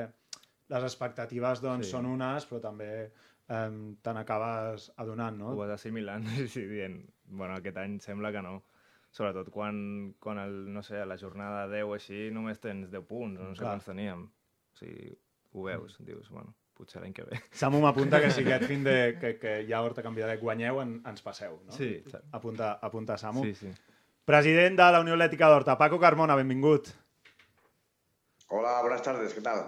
[0.70, 1.92] les expectatives doncs, Sí.
[1.92, 3.12] són unes, però també
[3.50, 5.50] eh, te n'acabes adonant, no?
[5.52, 8.62] Ho vas assimilant sí, dient, bueno, aquest any sembla que no.
[9.14, 13.04] Sobretot quan, quan el, no sé, a la jornada 10 o així només tens 10
[13.06, 13.74] punts, no sé Clar.
[13.74, 14.24] quants teníem.
[14.26, 15.12] O sigui,
[15.54, 17.40] ho veus, dius, bueno, potser l'any que ve.
[17.54, 21.26] Samu m'apunta que si aquest fin de que, que ja Horta canviarà guanyeu, en, ens
[21.26, 21.76] passeu, no?
[21.78, 21.96] Sí.
[22.32, 23.46] Apunta, apunta Samu.
[23.46, 23.72] Sí, sí.
[24.26, 26.90] President de la Unió Atlètica d'Horta, Paco Carmona, benvingut.
[28.50, 29.66] Hola, buenas tardes, ¿qué tal?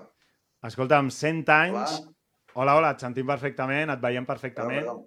[0.66, 2.12] Escolta'm, 100 anys, Hola.
[2.58, 4.86] Hola, hola, et sentim perfectament, et veiem perfectament.
[4.86, 5.02] Perdó,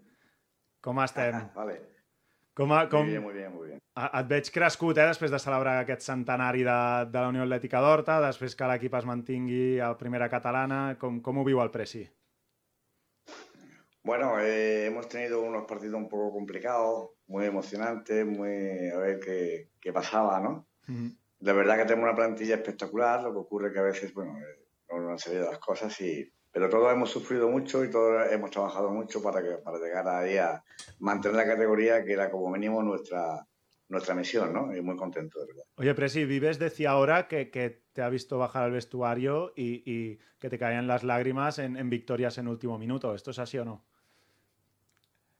[0.85, 1.39] Com estem?
[1.59, 1.79] Vale.
[2.59, 3.07] Com, a, com...
[3.07, 3.79] Bien, muy bien, muy bien.
[3.95, 6.79] A- Et veig crescut, eh, després de celebrar aquest centenari de,
[7.13, 10.81] de la Unió Atlètica d'Horta, després que l'equip es mantingui a primera catalana.
[10.99, 12.03] Com, com ho viu el Presi?
[14.03, 19.71] Bueno, eh, hemos tenido unos partidos un poco complicados, muy emocionantes, muy a ver qué,
[19.81, 20.67] qué pasaba, ¿no?
[21.41, 24.67] La verdad que tenemos una plantilla espectacular, lo que ocurre que a veces, bueno, eh,
[24.91, 26.33] no no han salido las cosas y...
[26.59, 30.39] Pero todos hemos sufrido mucho y todos hemos trabajado mucho para, que, para llegar ahí
[30.39, 30.61] a
[30.99, 33.47] mantener la categoría que era como mínimo nuestra,
[33.87, 34.75] nuestra misión, ¿no?
[34.75, 35.63] Y muy contento, de verdad.
[35.77, 40.19] Oye, Presi, Vives decía ahora que, que te ha visto bajar al vestuario y, y
[40.41, 43.15] que te caían las lágrimas en, en victorias en último minuto.
[43.15, 43.87] ¿Esto es así o no?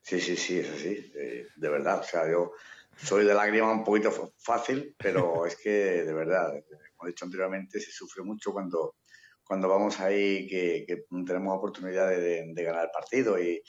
[0.03, 1.99] Sí, sí, sí, es así, eh, de verdad.
[1.99, 2.53] O sea, yo
[2.97, 6.53] soy de lágrima un poquito fácil, pero es que de verdad,
[6.97, 8.95] como he dicho anteriormente, se sufre mucho cuando,
[9.49, 13.61] cuando vamos ahí que, que tenemos oportunidad de, de ganar el partido y,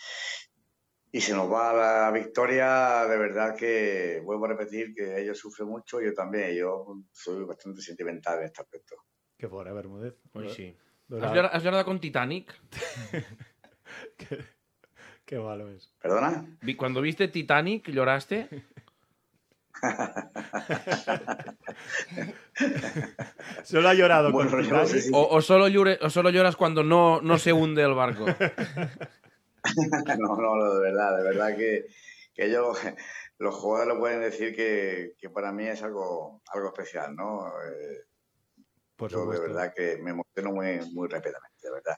[1.12, 5.68] y se nos va la victoria, de verdad que vuelvo a repetir que ellos sufren
[5.70, 8.96] mucho, yo también, yo soy bastante sentimental en este aspecto.
[9.38, 10.16] Qué fora, Bermúdez.
[10.34, 10.78] Oi, sí.
[11.08, 12.54] Dura- Has llorat con Titanic?
[14.18, 14.44] qué,
[15.26, 15.96] qué malo es.
[16.02, 16.46] ¿Perdona?
[16.62, 18.50] Vi- Cuando viste Titanic, ¿lloraste?
[23.64, 25.04] Solo ha llorado Bueno, con yo no sé Titanic.
[25.06, 28.26] si- O, o solo llore- o solo lloras cuando no, no se hunde el barco?
[30.18, 31.86] no, no, no, de verdad, de verdad que,
[32.34, 32.78] que ellos,
[33.38, 37.48] los jugadores lo pueden decir que, que para mí es algo, algo especial, ¿no?
[37.48, 38.04] Eh,
[38.96, 41.98] Por yo de verdad que me emociono muy, muy rápidamente, de verdad.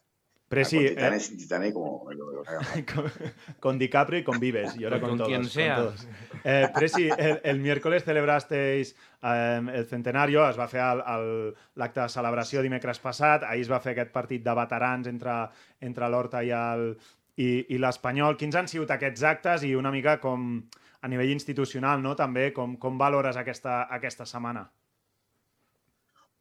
[0.52, 2.44] Presi, Con eh, Titanic, sin Titanic, como lo,
[2.94, 3.12] con,
[3.60, 4.76] con DiCaprio y con Vives.
[4.76, 5.76] Y ahora Con con, todos, quien con sea.
[5.78, 6.08] todos.
[6.44, 12.02] Eh, Presi, el, el miércoles celebrasteis eh, el centenario, es va fer el- el- l'acte
[12.02, 15.38] de celebració dimecres passat, ahir es va fer aquest partit de veterans entre,
[15.80, 16.98] entre l'Horta i el-
[17.38, 18.36] i, i l'Espanyol.
[18.38, 20.62] Quins han sigut aquests actes i una mica com
[21.02, 22.12] a nivell institucional, no?
[22.16, 24.68] també, com, com valores aquesta, aquesta setmana?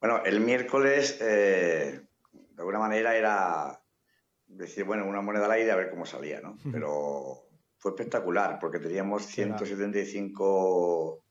[0.01, 2.01] Bueno, el miércoles, eh,
[2.33, 3.80] de alguna manera era
[4.57, 6.59] decir, bueno, una moneda al aire a ver cómo salía, ¿no?
[6.73, 7.47] Pero
[7.79, 9.25] fue espectacular porque teníamos
[10.15, 11.25] 175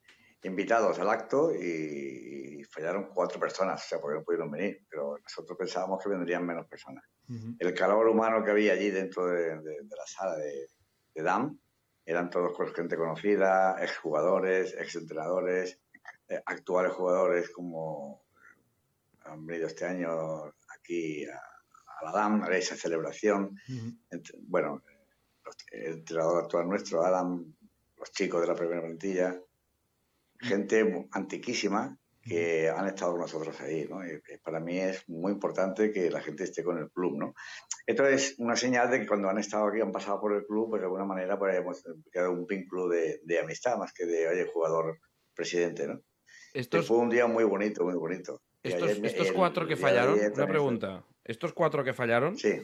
[0.44, 5.18] invitados al acto y, y fallaron cuatro personas, o sea, porque no pudieron venir, pero
[5.22, 7.04] nosotros pensábamos que vendrían menos personas.
[7.60, 10.68] El calor humano que había allí dentro de, de- de la sala de,
[11.14, 11.60] de DAM
[12.06, 15.80] eran todos con gente conocida, exjugadores, exentrenadores,
[16.30, 18.24] eh, actuales jugadores como
[19.26, 21.40] han venido este año aquí a,
[22.00, 23.56] a la DAM, a esa celebración.
[24.12, 24.82] Ent- Bueno,
[25.72, 27.54] el entrenador actual nuestro, Adam,
[27.98, 29.40] los chicos de la primera plantilla,
[30.40, 34.06] gente antiquísima que han estado con nosotros ahí, ¿no?
[34.06, 37.34] Y, para mí es muy importante que la gente esté con el club, ¿no?
[37.88, 40.70] Esto es una señal de que cuando han estado aquí, han pasado por el club,
[40.70, 44.28] pues de alguna manera pues, hemos creado un vínculo de, de amistad más que de,
[44.28, 46.02] oye, jugador-presidente, ¿no?
[46.54, 48.42] Estos- fue un día muy bonito, muy bonito.
[48.62, 51.06] Estos, ayer- estos el cuatro que fallaron, una pregunta.
[51.30, 52.36] ¿Estos cuatro que fallaron?
[52.38, 52.58] Sí.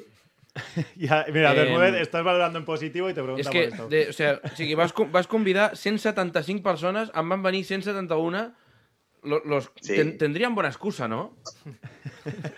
[0.98, 3.88] Ja, mira, Em, Bermúdez, estàs valorando en positivo i te pregunta És que, por esto.
[3.92, 8.56] de, o, sea, o sigui, vas, con- vas convidar 175 persones, en van venir 171,
[9.24, 9.96] lo- los, Sí.
[10.00, 11.36] ten- tendrían buena excusa, ¿no?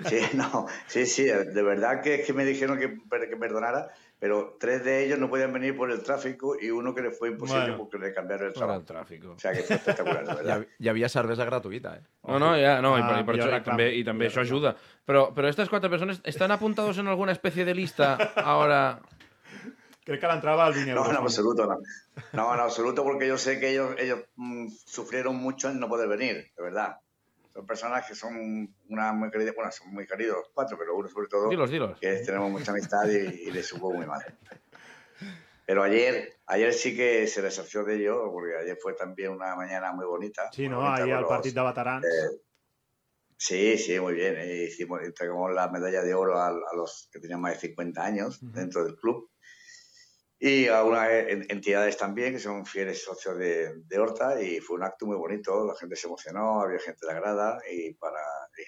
[0.06, 4.58] Sí, no, sí, sí, de verdad que, que me dijeron que, per- que perdonara, pero
[4.60, 7.62] tres de ellos no podían venir por el tráfico y uno que le fue imposible
[7.72, 7.78] Bueno.
[7.78, 8.86] porque le cambiaron el Por el trabajo.
[8.86, 9.32] tráfico.
[9.34, 10.62] O sea que fue espectacular, verdad.
[10.62, 12.02] ha- hi havia cervesa gratuïta, eh?
[12.24, 14.04] No, no, ja, no, i per, Ah, i per jo això, i reclamo, també, i
[14.04, 14.58] també jo això reclamo.
[14.58, 14.76] ajuda.
[15.06, 19.00] Però, però estas quatre persones estan apuntados en alguna especie de lista ahora...
[20.08, 21.78] Crec que l'entrada al 20 No, en absoluto, no.
[22.32, 26.08] No, en absoluto, porque yo sé que ellos, ellos mm, sufrieron mucho en no poder
[26.08, 26.96] venir, de verdad.
[27.58, 31.10] Son personas que son una muy queridas, bueno, son muy queridos los cuatro, pero uno
[31.10, 32.00] sobre todo, Dilos, dilos.
[32.00, 34.22] que tenemos mucha amistad y, y les supo muy mal.
[35.66, 39.92] Pero ayer, ayer sí que se les de ello, porque ayer fue también una mañana
[39.92, 40.52] muy bonita.
[40.52, 40.78] Sí, muy no?
[40.78, 42.06] con al los- partit de veterans.
[42.06, 42.42] eh,
[43.40, 44.36] Sí, sí, muy bien.
[44.38, 48.06] eh, Hicimos, entregamos la medalla de oro a, a los que tenían más de 50
[48.06, 49.32] años dentro del club
[50.40, 54.78] y a unas en- entidades también que son fieles socios de, de Horta y fue
[54.78, 58.20] un acto muy bonito, la gente se emocionó, había gente de la grada y para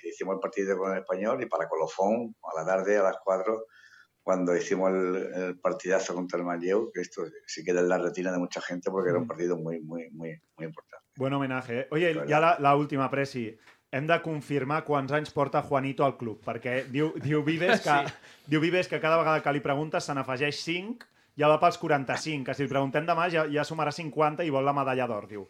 [0.04, 3.66] hicimos el partido con el español y para Colofón a la tarde a las 4
[4.24, 8.32] cuando hicimos el, el partidazo contra el Manlleu, que esto sí queda en la retina
[8.32, 11.06] de mucha gente porque era un partido muy, muy, muy, muy importante.
[11.18, 11.80] Buen homenatge.
[11.82, 11.88] Eh?
[11.92, 13.58] Oye, ja la, la última, Presi.
[13.92, 18.14] Hem de confirmar quants anys porta Juanito al club, perquè diu, diu, Vives que, Sí.
[18.46, 21.08] diu Vives que cada vegada que li preguntes se n'afegeix 5,
[21.40, 24.66] ja va pels 45, que si li preguntem demà ja, ja sumarà 50 i vol
[24.68, 25.46] la medalla d'or, diu.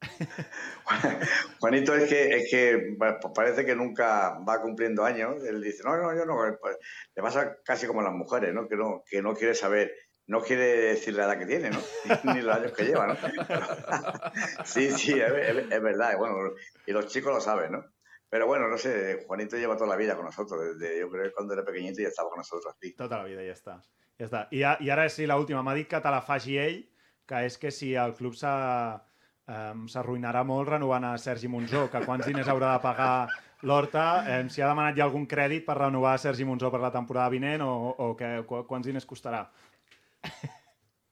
[1.60, 5.44] Juanito es que, es que pa- parece que nunca va cumpliendo años.
[5.44, 6.46] Él dice, no, no, yo no.
[6.46, 6.76] eh, pues,
[7.14, 8.66] Le pasa casi como a las mujeres, ¿no?
[8.68, 9.92] Que no, que no quiere saber,
[10.26, 11.78] no quiere decir la edad que tiene, ¿no?
[12.34, 13.16] Ni los años que lleva, ¿no?
[14.64, 15.32] sí, sí, es,
[15.70, 16.16] es- verdad.
[16.18, 16.36] Bueno,
[16.86, 17.84] y los chicos lo saben, ¿no?
[18.30, 20.78] Pero bueno, no sé, Juanito lleva toda la vida con nosotros.
[20.78, 22.76] Desde, yo creo que cuando era pequeñito ya estaba con nosotros.
[22.80, 22.94] Sí.
[22.94, 23.74] Tota la vida, ja està.
[24.20, 24.44] Ja està.
[24.54, 25.64] I, a, i ara sí, l'última.
[25.66, 26.78] M'ha dit que te la faci ell,
[27.26, 32.52] que és que si el club s'arruïnarà molt renovant a Sergi Monzó, que quants diners
[32.54, 33.26] haurà de pagar
[33.66, 37.34] l'Horta, eh, si ha demanat ja algun crèdit per renovar Sergi Monzó per la temporada
[37.34, 39.42] vinent o, o que, qu quants diners costarà?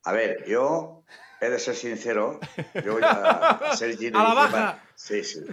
[0.07, 1.03] A ver, yo
[1.41, 2.41] he de ser sincero.
[2.85, 3.11] Yo ya
[3.71, 4.83] a Sergi ¡A la baja!
[4.95, 5.45] Sí, sí.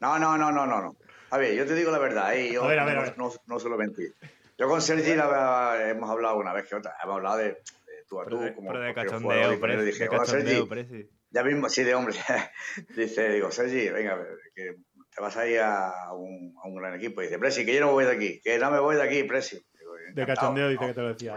[0.00, 0.96] No, no, no, no, no, no.
[1.30, 2.52] A ver, yo te digo la verdad, ¿eh?
[2.52, 3.14] yo A ver, a ver, no, a ver.
[3.18, 4.14] no, no suelo mentir.
[4.58, 8.20] Yo con Sergi la- hemos hablado una vez que otra, hemos hablado de, de tú
[8.20, 9.50] a tú, Pero de- como pero de cachondeo,
[9.84, 10.68] dije, de "Hola, cachondeo, Sergi".
[10.68, 11.10] Preci.
[11.30, 12.14] Ya mismo, sí, de hombre.
[12.96, 14.18] dice, digo, Sergi, venga,
[14.54, 14.76] que
[15.14, 17.22] te vas a ir a un, a un gran equipo.
[17.22, 19.02] Y dice, Presi, que yo no me voy de aquí, que no me voy de
[19.02, 19.56] aquí, Presi.
[19.78, 21.36] Digo, De cachondeo dice que te lo decía.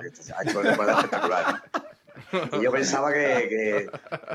[0.62, 1.62] Temporada espectacular.
[2.54, 3.90] Y yo pensaba que, que,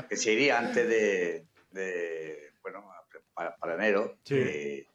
[0.09, 2.85] que se iría antes de, de, bueno,
[3.33, 4.17] para, para enero.
[4.23, 4.35] Sí.
[4.35, 4.87] Y,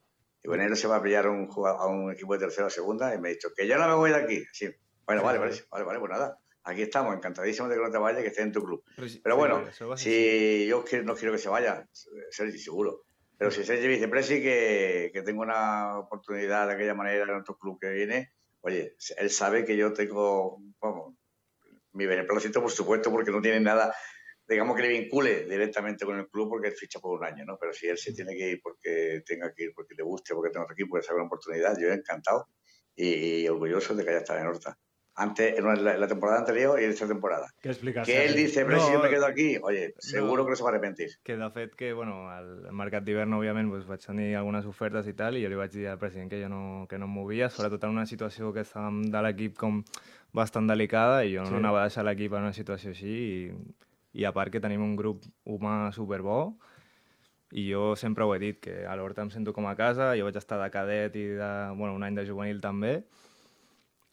[0.43, 3.15] y en enero se va a pillar un, a un equipo de tercera o segunda
[3.15, 4.45] y me ha dicho que yo no me voy de aquí.
[4.53, 4.69] Sí.
[5.07, 6.39] Bueno, vale, vale, vale, vale, pues nada.
[6.65, 8.83] Aquí estamos, encantadísimos de que no te vayas, que estés en tu club.
[9.23, 9.65] Pero bueno,
[9.97, 11.87] si yo quiero- no quiero que se vaya,
[12.31, 13.03] Sergi, seguro.
[13.39, 17.57] Pero si Sergi dice, Presi, que, que tengo una oportunidad de aquella manera en otro
[17.57, 21.15] club que viene, oye, él sabe que yo tengo, vamos,
[21.97, 23.95] mi beneplácito, por supuesto, porque no tiene nada,
[24.47, 27.57] digamos, que le vincule directamente con el club porque ficha por un año, ¿no?
[27.59, 30.51] Pero si él se tiene que ir porque tenga que ir, porque le guste, porque
[30.51, 32.49] tenga otro equipo, que sea una oportunidad, yo encantado
[32.95, 34.79] y, y orgulloso de que haya estado en Horta.
[35.19, 37.47] Antes, en la, temporada anterior y en esta temporada.
[37.63, 38.05] Què expliques?
[38.05, 40.45] Que él dice, pero si yo No, me quedo aquí, oye, seguro no.
[40.45, 41.09] que no se va a arrepentir.
[41.25, 45.15] Que de fet que, bueno, al mercat d'hivern, òbviament, doncs, vaig tenir algunes ofertes i
[45.17, 47.49] tal, i jo li vaig dir al president que jo no, que no em movia,
[47.49, 49.81] sobretot en una situació que estàvem de l'equip com
[50.37, 51.51] bastant delicada, i jo Sí.
[51.57, 54.83] no anava a deixar l'equip en una situació així, i, i a part que tenim
[54.85, 56.59] un grup humà superbo,
[57.57, 60.29] i jo sempre ho he dit, que a l'Horta em sento com a casa, jo
[60.29, 62.99] vaig estar de cadet i de, bueno, un any de juvenil també,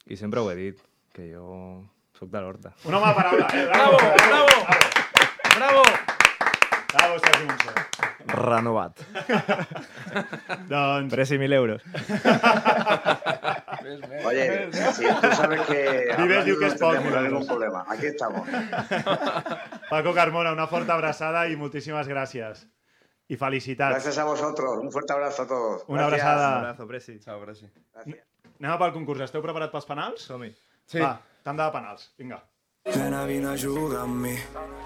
[0.06, 0.80] i sempre ho he dit,
[1.14, 1.46] que jo
[2.18, 2.74] sóc de l'Horta.
[2.90, 3.66] Una mala paraula, eh?
[3.70, 3.96] Bravo,
[4.28, 4.48] bravo,
[5.54, 5.82] bravo!
[6.94, 7.72] Bravo, Sergi Monzó.
[8.26, 9.00] Renovat.
[10.68, 11.10] doncs...
[11.14, 11.82] Preci 1.000 euros.
[14.24, 16.14] Oye, si tú sabes que...
[16.18, 17.48] Vives diu que és poc, no ningún doncs.
[17.50, 17.84] problema.
[17.90, 18.46] Aquí estamos.
[19.90, 22.66] Paco Carmona, una forta abraçada i moltíssimes gràcies.
[23.26, 23.98] I felicitats.
[23.98, 24.78] Gracias a vosotros.
[24.82, 25.84] Un fuerte abrazo a todos.
[25.88, 26.48] Una abraçada.
[26.48, 27.18] Un abrazo, Preci.
[27.18, 27.70] Ciao, Preci.
[28.04, 29.26] Anem pel concurs.
[29.26, 30.28] Esteu preparats pels penals?
[30.30, 30.54] Som-hi.
[30.86, 31.00] Sí.
[31.00, 32.10] Va, tanda de penals.
[32.18, 32.42] Vinga.
[32.84, 34.34] Nena, vine a jugar amb mi.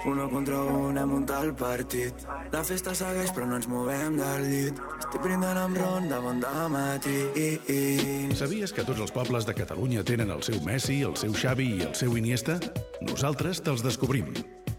[0.06, 2.20] Uno contra un hem muntat el partit.
[2.52, 4.78] La festa segueix però no ens movem del llit.
[5.00, 7.16] Estic brindant amb ron de bon dematí.
[8.38, 11.82] Sabies que tots els pobles de Catalunya tenen el seu Messi, el seu Xavi i
[11.88, 12.60] el seu Iniesta?
[13.02, 14.30] Nosaltres te'ls descobrim.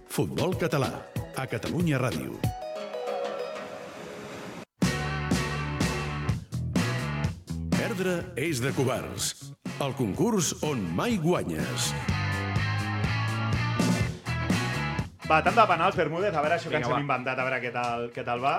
[0.08, 0.94] Futbol català,
[1.36, 2.40] a Catalunya Ràdio.
[7.90, 9.32] Perdre és de covards.
[9.82, 11.88] El concurs on mai guanyes.
[15.30, 17.60] Va, tanda de penals, Bermúdez, a veure això que Vinga, ens hem inventat, a veure
[17.64, 18.54] què tal, què tal va.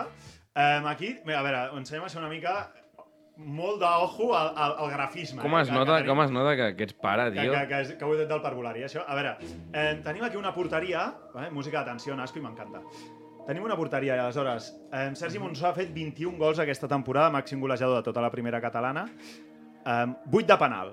[0.51, 2.57] Um, aquí, mira, a veure, ensenyem això una mica
[3.41, 5.41] molt d'ojo al, al, al grafisme.
[5.43, 7.55] Com eh, es que- nota, que com es nota que, que ets pare, que, tio?
[7.55, 9.07] que, que, és- que ho he dit del parvulari, això.
[9.07, 9.37] A veure,
[9.73, 11.07] eh, tenim aquí una porteria,
[11.39, 12.83] eh, música d'atenció, Nasco, i m'encanta.
[13.51, 17.97] Tenim una porteria, aleshores, eh, Sergi Monzó ha fet 21 gols aquesta temporada, màxim golejador
[17.99, 19.09] de tota la primera catalana,
[19.85, 20.93] eh, 8 de penal.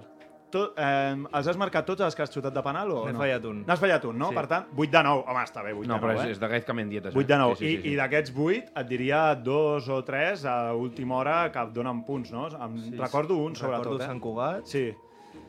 [0.49, 3.19] Tot, eh, els has marcat tots els que has xutat de penal o no?
[3.19, 3.59] fallat un.
[3.67, 4.29] N'has fallat un, no?
[4.29, 4.35] Sí.
[4.39, 5.23] Per tant, 8 de 9.
[5.27, 6.31] Home, està bé, 8 No, de 9, però és, eh?
[6.31, 7.15] és de Gaizka Mendietes.
[7.15, 7.55] 8 de 9.
[7.55, 7.93] Sí, sí, sí, I, sí.
[7.93, 12.31] I d'aquests 8 et diria dos o tres a última hora que et donen punts,
[12.31, 12.47] no?
[12.47, 13.85] Em Sí, recordo un, sobretot.
[13.85, 14.07] recordo eh?
[14.07, 14.65] Sant Cugat.
[14.65, 14.95] Sí.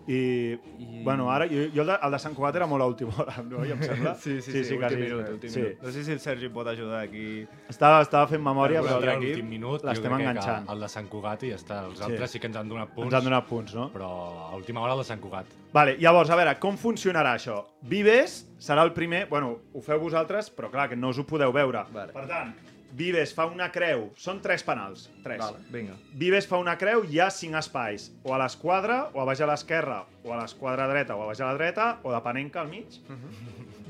[0.09, 1.03] I, I...
[1.05, 3.35] bueno, ara, jo, jo el, de, el de Sant Cugat era molt a última hora,
[3.45, 3.61] no?
[3.67, 4.15] I em sembla.
[4.25, 4.97] Sí, sí, sí, sí, últim quasi.
[5.03, 5.61] minut, últim sí.
[5.61, 5.83] minut.
[5.85, 7.27] No sé si el Sergi pot ajudar aquí.
[7.69, 10.71] Estava, estava fent memòria, però Però l'últim minut, l'estem enganxant.
[10.73, 11.83] El de Sant Cugat i ja està.
[11.91, 12.05] Els Sí.
[12.09, 13.13] altres sí que ens han donat punts.
[13.13, 13.91] Ens han donat punts, no?
[13.93, 14.09] Però
[14.49, 15.53] a última hora el de Sant Cugat.
[15.77, 17.61] Vale, llavors, a veure, com funcionarà això?
[17.83, 19.27] Vives serà el primer...
[19.29, 21.85] Bueno, ho feu vosaltres, però clar, que no us ho podeu veure.
[21.93, 22.13] Vale.
[22.17, 22.55] Per tant,
[22.97, 24.09] Vives fa una creu.
[24.17, 25.09] Són tres penals.
[25.25, 25.41] Tres.
[25.43, 25.97] Vale, vinga.
[26.19, 28.09] Vives fa una creu, hi ha cinc espais.
[28.25, 31.43] O a l'esquadra, o a baix a l'esquerra, o a l'esquadra dreta, o a baix
[31.43, 32.99] a la dreta, o depenent que al mig.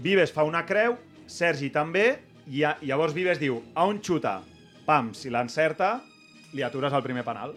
[0.03, 4.41] Vives fa una creu, Sergi també, i a, llavors Vives diu, a on xuta?
[4.89, 5.99] Pam, si l'encerta,
[6.57, 7.55] li atures el primer penal.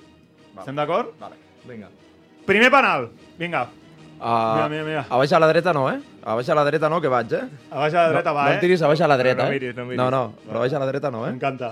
[0.52, 0.62] Vale.
[0.66, 1.14] Estem d'acord?
[1.20, 1.90] Vale, vinga.
[2.46, 3.10] Primer penal.
[3.40, 3.66] Vinga.
[4.22, 5.06] Uh, Mira, mira, mira.
[5.10, 5.98] A baix a la dreta no, eh?
[6.22, 7.46] A baix a la dreta no, que vaig, eh?
[7.72, 8.54] A baix a la dreta no, va, no eh?
[8.54, 9.56] em tiris a baix a la dreta, No, no eh?
[9.58, 9.98] miris, no miris.
[9.98, 11.32] No, no, però a baix a la dreta no, eh?
[11.32, 11.72] M'encanta.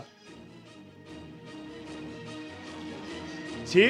[3.70, 3.86] Sí?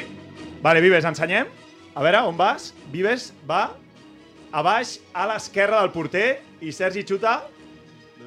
[0.61, 1.47] Vale, Vives, ensenyem.
[1.95, 2.73] A veure, on vas?
[2.91, 3.61] Vives va
[4.51, 6.27] a baix a l'esquerra del porter
[6.59, 7.37] i Sergi xuta.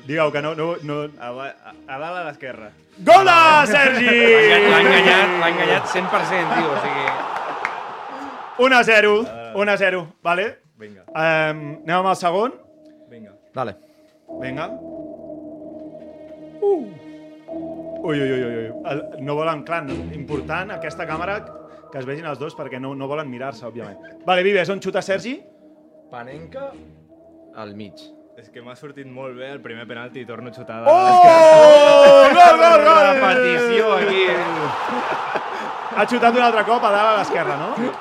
[0.06, 0.54] Digueu que no...
[0.56, 1.02] no, no...
[1.20, 2.72] A, a, a dalt a l'esquerra.
[3.04, 3.36] Gol de
[3.68, 4.16] Sergi!
[4.64, 6.72] L'ha enganyat, l'ha enganyat 100%, tio.
[6.72, 7.06] O sigui...
[8.72, 9.14] 1 a 0.
[9.54, 10.02] 1 a 0.
[10.22, 10.46] Vale?
[10.82, 11.04] Vinga.
[11.08, 12.54] Um, anem amb el segon.
[13.10, 13.34] Vinga.
[13.54, 13.76] Dale.
[14.40, 14.68] Vinga.
[16.62, 16.84] Uh.
[18.02, 18.64] Ui, ui, ui, ui.
[18.90, 19.84] El, no volen, clar,
[20.16, 21.36] important aquesta càmera
[21.92, 24.24] que es vegin els dos perquè no, no volen mirar-se, òbviament.
[24.26, 25.36] Vale, Vives, on xuta Sergi?
[26.10, 26.72] Panenka
[27.60, 28.00] al mig.
[28.40, 30.80] És que m'ha sortit molt bé el primer penalti i torno a xutar.
[30.88, 32.30] Oh!
[32.32, 33.02] Gol, gol, gol!
[33.12, 34.24] Repetició aquí.
[35.92, 37.92] Ha xutat un altre cop a dalt a l'esquerra, no?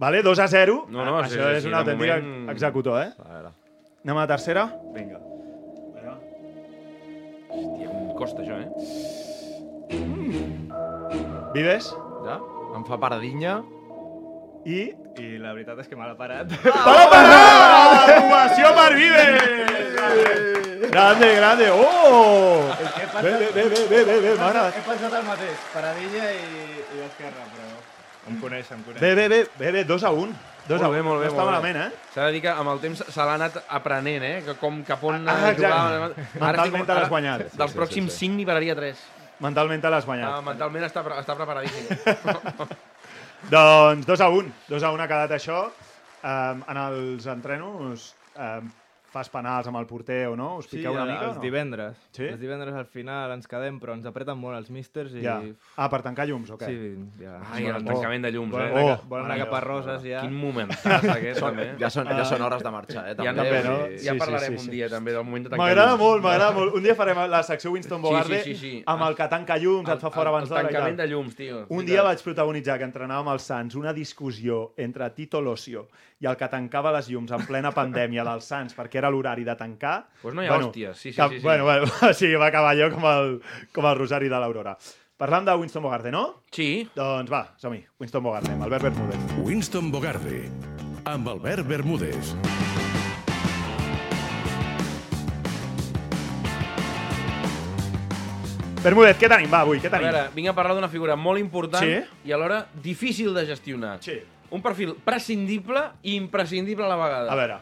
[0.00, 0.86] Vale, 2 a 0.
[0.88, 3.10] No, no, Això sí, sí, és sí, un de autèntic moment- executor, eh?
[3.20, 3.50] A veure.
[4.04, 4.62] Anem a la tercera?
[4.94, 5.18] Vinga.
[7.50, 8.68] Hòstia, com costa això, eh?
[11.52, 11.90] Vives?
[12.24, 12.38] Ja?
[12.78, 13.58] Em fa paradinya.
[14.64, 14.80] I?
[15.20, 16.48] I la veritat és que me l'ha parat.
[16.86, 18.10] Pala parat!
[18.24, 19.36] Ovació per Vives!
[20.90, 21.70] Grande, grande.
[21.76, 22.70] Oh!
[23.20, 24.76] Bé, bé, bé, bé, bé, bé, bé, m'ha agradat.
[24.80, 26.36] He pensat el mateix, paradilla i,
[26.80, 27.68] i l'esquerra, però...
[28.28, 29.00] Em coneix, em coneix.
[29.00, 30.34] Bé, bé, bé, bé, bé, 2 a 1.
[30.68, 31.04] 2 a Molt bé, 1.
[31.08, 31.90] molt bé, No està molt malament, eh?
[32.14, 34.42] S'ha de dir que amb el temps se l'ha anat aprenent, eh?
[34.44, 35.66] Que com cap on Ah, eh, exacte.
[35.66, 36.10] jugava.
[36.40, 37.40] Mentalment te l'has guanyat.
[37.52, 38.26] Dels Sí, sí, pròxims sí, sí.
[38.26, 38.96] 5 n'hi pararia 3.
[39.40, 40.28] Mentalment te l'has guanyat.
[40.36, 41.86] Ah, mentalment està, pre- està preparadíssim.
[43.50, 44.52] Doncs 2 a 1.
[44.68, 45.70] 2 a 1 ha quedat això.
[46.22, 48.66] Um, en els entrenos um,
[49.10, 50.56] fas penals amb el porter o no?
[50.60, 51.42] Us Sí, piqueu una mica els no?
[51.42, 51.96] divendres.
[52.12, 52.24] Sí?
[52.28, 55.22] Els divendres al final ens quedem, però ens apreten molt els místers i...
[55.24, 55.40] Ja.
[55.76, 56.66] Ah, per tancar llums, o què?
[56.70, 57.40] Sí, ja.
[57.52, 58.82] Ai, el tancament de llums, volen eh?
[58.84, 60.20] Oh, cap- volen anar cap a Roses, ja.
[60.22, 61.66] Quin momentaç aquest, Són- també.
[61.80, 63.76] ja són- ja són hores de marxar, eh, Ja, també, també, no?
[63.98, 64.64] Sí, ja sí, parlarem sí, sí.
[64.68, 66.74] un dia, també, del moment de tancar M'agrada molt, m'agrada molt.
[66.78, 68.82] Un dia farem la secció Winston Sí, Bogarde sí, sí, sí.
[68.86, 71.06] amb el que tanca llums, et fa fora el- abans el d'hora i tancament de
[71.10, 71.64] llums, tio.
[71.68, 75.88] Un dia vaig protagonitzar, que entrenàvem els Sants, una discussió entre Tito Locio
[76.20, 79.56] i el que tancava les llums en plena pandèmia dels Sants, perquè era l'horari de
[79.56, 79.96] tancar.
[80.22, 81.44] Pues no hi ha hòsties, sí, sí, que- sí, sí.
[81.44, 83.40] Bueno, bueno, sí, va acabar allò com el,
[83.74, 84.76] com el Rosari de l'Aurora.
[85.20, 86.22] Parlant de Winston Bogarde, no?
[86.50, 86.88] Sí.
[86.96, 87.82] Doncs va, som-hi.
[88.00, 89.36] Winston Bogarde, amb Albert Bermúdez.
[89.44, 90.46] Winston Bogarde,
[91.04, 92.32] amb Albert Bermúdez.
[98.80, 99.50] Bermúdez, què tenim?
[99.52, 100.08] Va, avui, què A tenim?
[100.08, 101.98] veure, vinc a parlar d'una figura molt important Sí?
[102.24, 103.98] i alhora difícil de gestionar.
[104.00, 104.14] Sí.
[104.50, 107.30] Un perfil prescindible i imprescindible a la vegada.
[107.32, 107.58] A veure.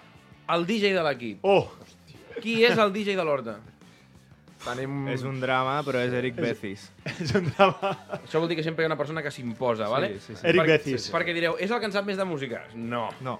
[0.54, 1.42] El DJ de l'equip.
[1.44, 1.66] Oh!
[2.38, 3.58] Qui és el DJ de l'Horta?
[4.62, 5.04] Tenim...
[5.12, 6.88] És un drama, però és Eric Bezis.
[7.22, 7.92] És un drama.
[8.18, 10.14] Això vol dir que sempre hi ha una persona que s'imposa, vale?
[10.18, 10.42] sí, sí.
[10.42, 11.06] Eric perquè, Bezis.
[11.14, 12.64] Perquè direu, és el que en sap més de música?
[12.74, 13.06] No.
[13.24, 13.36] No.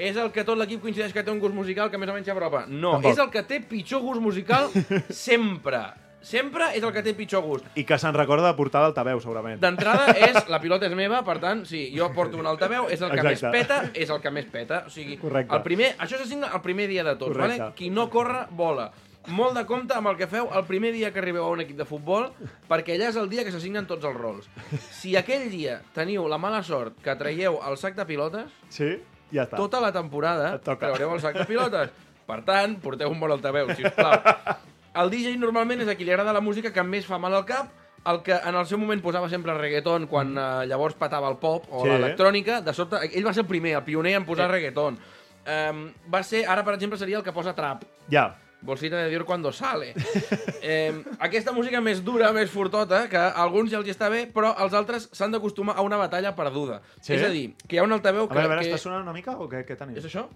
[0.00, 2.30] És el que tot l'equip coincideix que té un gust musical que més o menys
[2.30, 2.64] s'apropa?
[2.70, 2.94] No.
[2.96, 3.10] Tampoc.
[3.12, 4.70] És el que té pitjor gust musical
[5.10, 5.82] sempre.
[6.22, 7.64] Sempre és el que té pitjor gust.
[7.74, 9.58] I que se'n recorda de portar l'altaveu, segurament.
[9.60, 13.10] D'entrada és, la pilota és meva, per tant, sí, jo porto un altaveu, és el
[13.10, 13.50] que Exacte.
[13.50, 14.84] més peta, és el que més peta.
[14.86, 15.54] O sigui, Correcte.
[15.56, 17.58] el primer, això s'assigna el primer dia de tots, Correcte.
[17.58, 17.74] vale?
[17.74, 18.90] Qui no corre, vola.
[19.26, 21.76] Molt de compte amb el que feu el primer dia que arribeu a un equip
[21.78, 22.30] de futbol,
[22.68, 24.48] perquè allà és el dia que s'assignen tots els rols.
[24.90, 28.96] Si aquell dia teniu la mala sort que traieu el sac de pilotes, Sí?
[29.32, 29.56] Ja està.
[29.56, 31.90] tota la temporada traureu el sac de pilotes.
[32.26, 34.18] Per tant, porteu un bon altaveu, sisplau.
[34.94, 37.46] El DJ normalment és a qui li agrada la música que més fa mal al
[37.48, 37.70] cap,
[38.10, 41.68] el que en el seu moment posava sempre reggaeton quan eh, llavors patava el pop
[41.70, 41.88] o Sí.
[41.90, 44.98] l'electrònica, de sobte, ell va ser el primer, el pioner en posar reggaeton.
[45.42, 47.82] Um, va ser, ara per exemple, seria el que posa trap.
[48.10, 48.28] Ja.
[48.62, 49.92] Bolsita de Dior cuando sale.
[50.62, 54.52] eh, aquesta música més dura, més fortota, que a alguns ja els està bé, però
[54.62, 56.80] els altres s'han d'acostumar a una batalla perduda.
[57.00, 57.14] Sí?
[57.16, 58.34] És a dir, que hi ha un altaveu A que...
[58.34, 58.74] veure, a veure, que...
[58.76, 59.96] està sonant una mica o què, què tenim?
[59.98, 60.28] És això?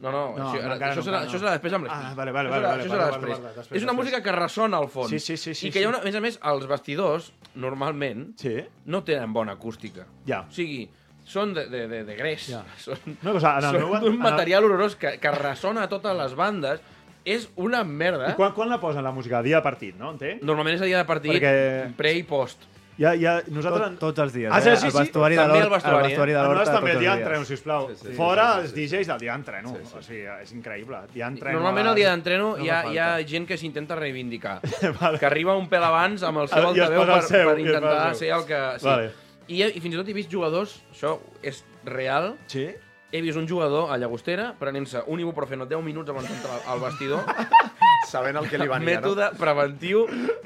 [0.00, 1.40] No, no, No, això, no, ara, això, no, serà, encara això no.
[1.42, 2.04] serà després amb l'equip.
[2.06, 3.30] Ah, vale, vale, vale, vale, això serà vale, després.
[3.30, 3.98] vale, vale, després, És una després.
[4.00, 5.10] música que ressona al fons.
[5.10, 7.32] Sí, sí, sí, sí, I que hi ha una, a més a més, els vestidors,
[7.54, 8.54] normalment, Sí?
[8.86, 10.06] no tenen bona acústica.
[10.26, 10.46] Ja.
[10.48, 10.88] O sigui,
[11.24, 12.48] són de, de, de, de greix.
[12.48, 12.62] Ja.
[12.80, 16.16] Són, Una cosa, en el són d'un el- material horrorós que, que ressona a totes
[16.16, 16.80] les bandes.
[17.22, 18.30] És una merda.
[18.32, 19.42] I quan, quan la posen, la música?
[19.44, 20.14] Dia de partit, no?
[20.16, 20.40] Entenc?
[20.42, 22.64] Normalment és a dia de partit, Perquè- pre i post.
[23.00, 23.94] Ja, ja, nosaltres...
[23.94, 24.50] Tot, tots els dies.
[24.52, 24.76] Ah, sí, eh?
[24.76, 24.98] sí, el sí.
[24.98, 26.34] vestuari de el l'Horta, vestuari, el vestuari eh?
[26.34, 27.86] de Nosaltres també el dia d'entreno, sisplau.
[27.88, 29.72] Sí, sí, Fora sí, sí, els DJs del dia d'entreno.
[29.72, 31.00] O sigui, és increïble.
[31.14, 31.56] Dia d'entreno...
[31.56, 34.58] Normalment el dia d'entreno no hi, ha, hi ha gent que s'intenta reivindicar.
[35.00, 35.16] Vale.
[35.16, 38.20] Que arriba un pèl abans amb el seu altaveu per, el seu, per intentar el
[38.20, 38.60] ser el que...
[38.84, 38.90] Sí.
[38.90, 39.10] Vale.
[39.48, 42.68] I, I fins i tot he vist jugadors, això és real, Sí?
[43.10, 47.24] he vist un jugador a Llagostera prenent-se un ibuprofeno 10 minuts abans d'entrar al vestidor
[48.08, 49.38] sabent el que li venia, Mètode no?
[49.40, 50.04] preventiu,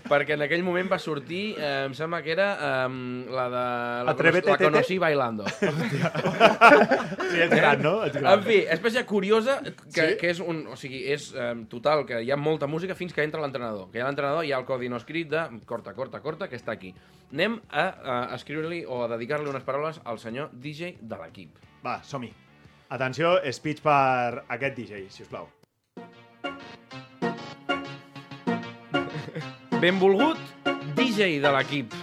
[0.09, 2.89] perquè en aquell moment va sortir, eh, em sembla que era eh,
[3.31, 3.65] la de...
[4.09, 5.47] La, Atrévete, la conocí bailando.
[7.35, 7.95] Sí, ets gran, no?
[8.07, 8.39] Ets gran.
[8.39, 10.17] En fi, espècie curiosa, que, Sí?
[10.21, 10.61] que és un...
[10.71, 13.89] O sigui, és eh, total, que hi ha molta música fins que entra l'entrenador.
[13.91, 16.61] Que hi ha l'entrenador, hi ha el codi no escrit de corta, corta, corta, que
[16.61, 16.93] està aquí.
[17.33, 21.59] Anem a, a escriure-li o a dedicar-li unes paraules al senyor DJ de l'equip.
[21.85, 22.31] Va, som-hi.
[22.95, 25.51] Atenció, speech per aquest DJ, si us plau.
[29.81, 30.39] Benvolgut
[30.95, 31.95] DJ de l'equip.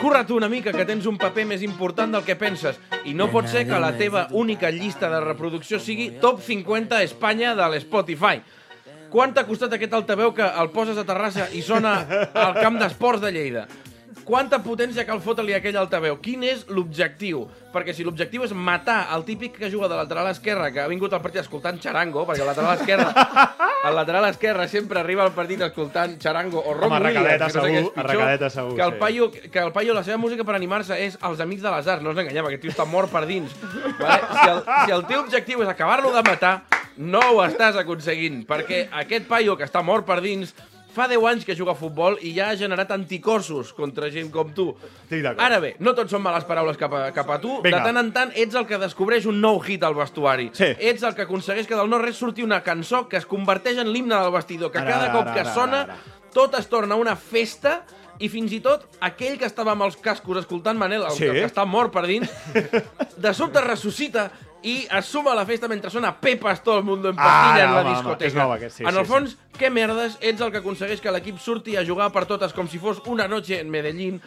[0.00, 2.78] Curra't una mica, que tens un paper més important del que penses.
[3.04, 7.54] I no pot ser que la teva única llista de reproducció sigui Top 50 Espanya
[7.58, 8.40] de l'Spotify.
[9.10, 11.94] Quant t'ha costat aquest altaveu que el poses a Terrassa i sona
[12.30, 13.66] al camp d'esports de Lleida?
[14.30, 16.14] Quanta potència cal fotre-li a aquell altaveu?
[16.22, 17.40] Quin és l'objectiu?
[17.74, 21.16] Perquè si l'objectiu és matar el típic que juga de lateral esquerre, que ha vingut
[21.16, 23.08] al partit escoltant xarango, perquè el lateral esquerre,
[23.90, 27.66] el lateral esquerre sempre arriba al partit escoltant xarango o Rob Home, Williams, que no
[27.66, 30.22] sé què és segur, pitjor, arracadeta segur, que el, paio, que el paio, la seva
[30.22, 32.86] música per animar-se és els amics de les arts, no ens enganyem, aquest tio està
[32.86, 33.58] mort per dins.
[33.98, 34.20] Vale?
[34.30, 36.60] Si, el, si el teu objectiu és acabar-lo de matar,
[37.02, 40.54] no ho estàs aconseguint, perquè aquest paio que està mort per dins
[40.92, 44.50] fa 10 anys que juga a futbol i ja ha generat anticossos contra gent com
[44.54, 44.68] tu.
[45.04, 45.40] Estic d'acord.
[45.46, 47.60] Ara bé, no tot són males paraules cap a, cap a tu.
[47.62, 47.78] Vinga.
[47.78, 50.50] De tant en tant ets el que descobreix un nou hit al vestuari.
[50.52, 50.72] Sí.
[50.78, 54.14] Ets el que aconsegueix que del no-res surti una cançó que es converteix en l'himne
[54.18, 55.96] del vestidor, que Ara, cada ara, cop que ara, sona ara.
[56.34, 57.80] tot es torna una festa
[58.20, 61.24] i fins i tot aquell que estava amb els cascos escoltant Manel, el, Sí.
[61.24, 62.28] el que està mort per dins,
[63.16, 64.30] de sobte ressuscita
[64.62, 67.64] i es suma a la festa mentre sona Pepas todo el mundo en pastilla Ara,
[67.64, 68.26] en la home, home, discoteca.
[68.28, 69.10] és nova, aquest, sí, en sí, el sí.
[69.12, 72.68] fons, què merdes, ets el que aconsegueix que l'equip surti a jugar per totes com
[72.68, 74.20] si fos una noche en Medellín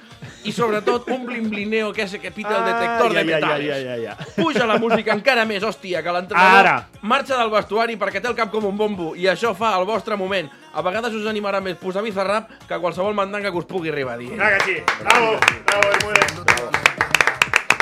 [0.44, 3.76] i sobretot un blimblineo que hace que pita el detector Ai, de ai, ai, metales.
[3.76, 4.16] ai, ai, ai.
[4.36, 8.52] Puja la música encara més, hòstia, que l'entrenador marxa del vestuari perquè té el cap
[8.52, 10.50] com un bombo i això fa el vostre moment.
[10.74, 14.18] A vegades us animarà més posar Bizarrap que qualsevol mandanga que us pugui arribar a
[14.18, 14.34] dir.
[14.36, 14.78] Clar que sí.
[15.02, 16.46] Bravo, bravo, muy bien.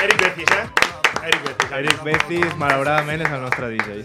[0.02, 0.91] Eric Becis, eh?
[1.20, 1.72] Eric Becis.
[1.78, 4.02] Eric Becis, malauradament, és el nostre DJ.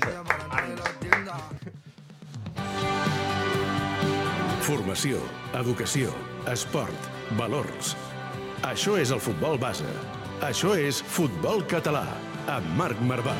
[4.67, 5.21] Formació,
[5.55, 6.11] educació,
[6.51, 7.95] esport, valors.
[8.67, 9.87] Això és el futbol base.
[10.43, 12.05] Això és Futbol Català,
[12.51, 13.33] amb Marc Marvà.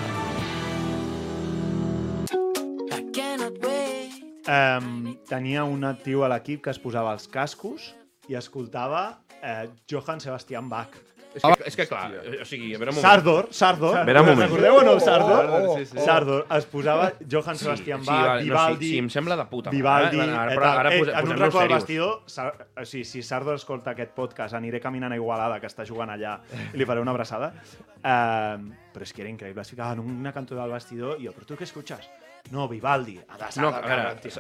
[4.48, 7.92] Um, tenia un tio a l'equip que es posava els cascos
[8.32, 9.02] i escoltava
[9.42, 10.96] eh, Johann Sebastian Bach.
[11.36, 12.06] És que, és que clar,
[12.42, 13.04] o sigui, a veure un moment.
[13.12, 13.98] Sardor, Sardor.
[14.00, 14.48] Espera un moment.
[14.50, 15.50] Recordeu o no Sardor?
[15.54, 16.00] Oh, sí, sí.
[16.02, 16.46] Sardor.
[16.58, 18.90] Es posava Johann Sebastian sí, Bach, vale, no, sí, Vivaldi...
[18.90, 19.78] sí, em sembla de puta mare.
[19.78, 20.20] Vivaldi...
[20.24, 23.04] Ara- ara- eh, ara- ara eh, posa- en un racó al vestidor, Sar, o sigui,
[23.06, 26.40] si Sardor escolta aquest podcast, aniré caminant a Igualada, que està jugant allà,
[26.74, 27.52] i li faré una abraçada.
[27.98, 29.62] Uh, però és que era increïble.
[29.62, 32.10] Es ficava en una cantó del vestidor i jo, però tu què escuchas?
[32.52, 33.18] No, Vivaldi.
[33.28, 34.32] A de No, Sardor, a veure, tio.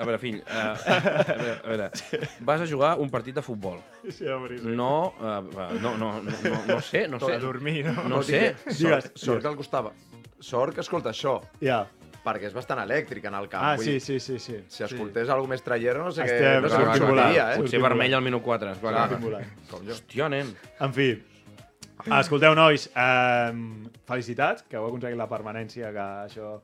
[0.00, 1.90] a veure, fill, uh, a veure, a veure,
[2.40, 3.80] vas a jugar un partit de futbol.
[4.08, 4.64] Sí, home, sí.
[4.66, 7.34] No, uh, no, no, no, no, no sé, no sé.
[7.34, 8.08] A dormir, no?
[8.08, 8.54] No sé.
[8.70, 9.92] Sort, sort que el costava.
[10.40, 11.38] Sort que escolta això.
[11.60, 11.84] Ja.
[12.26, 13.62] Perquè és bastant elèctric en el camp.
[13.62, 14.56] Ah, sí, sí, sí, sí.
[14.66, 16.34] Si escoltés alguna més traiero, no sé què...
[16.40, 17.60] Estem No sé què volant, diria, eh?
[17.62, 18.72] Potser vermell al minut 4.
[18.74, 19.44] És clar, Sortint clar.
[19.70, 19.94] Com jo.
[19.94, 20.50] Hòstia, nen.
[20.82, 21.12] En fi,
[22.20, 26.56] escolteu, nois, um, felicitats, que heu aconseguit la permanència, que això...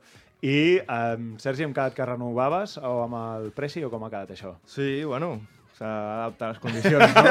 [0.43, 4.33] I, um, Sergi, hem quedat que renovaves o amb el Preci o com ha quedat
[4.35, 4.57] això?
[4.67, 5.37] Sí, bueno,
[5.77, 7.23] s'ha d'adaptar les condicions, no?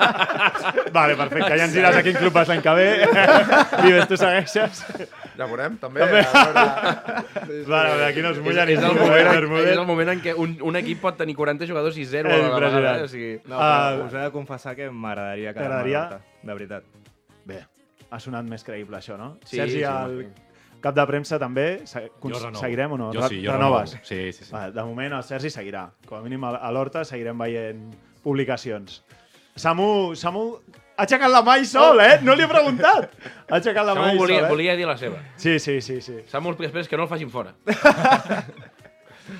[0.98, 2.86] vale, perfecte, ja ens diràs a quin club vas l'any que ve.
[3.84, 4.84] Vives, tu segueixes?
[5.40, 6.02] Ja veurem, també.
[6.04, 6.20] També.
[6.20, 6.64] A veure...
[7.70, 9.86] Vale, vale, aquí no es mullen és, ni és, el es moment, en, és el
[9.88, 12.92] moment en què un, un equip pot tenir 40 jugadors i 0 a la vegada.
[13.00, 13.06] Eh?
[13.06, 16.02] O sigui, No, Ah, us he de confessar que m'agradaria quedar-me a T'agradaria?
[16.10, 16.84] l'Horta, de veritat.
[17.48, 17.58] Bé,
[18.10, 19.32] ha sonat més creïble això, no?
[19.44, 20.76] Sí, Sergi, sí, el sí.
[20.84, 23.10] cap de premsa també, seguirem o no?
[23.16, 23.96] Jo sí, jo Renoves?
[23.96, 24.04] renovo.
[24.10, 24.52] Sí, sí, sí.
[24.52, 25.86] Vale, de moment el Sergi seguirà.
[26.08, 27.86] Com a mínim a l'Horta seguirem veient
[28.24, 29.00] publicacions.
[29.56, 30.44] Samu, Samu
[30.96, 32.18] ha aixecat la mà i sol, eh?
[32.22, 33.10] No li he preguntat.
[33.48, 34.50] Ha aixecat la mà Samu i volia, sol, eh?
[34.50, 35.18] volia dir la seva.
[35.36, 36.18] Sí, sí, sí, sí.
[36.28, 37.54] Samu després que no el facin fora.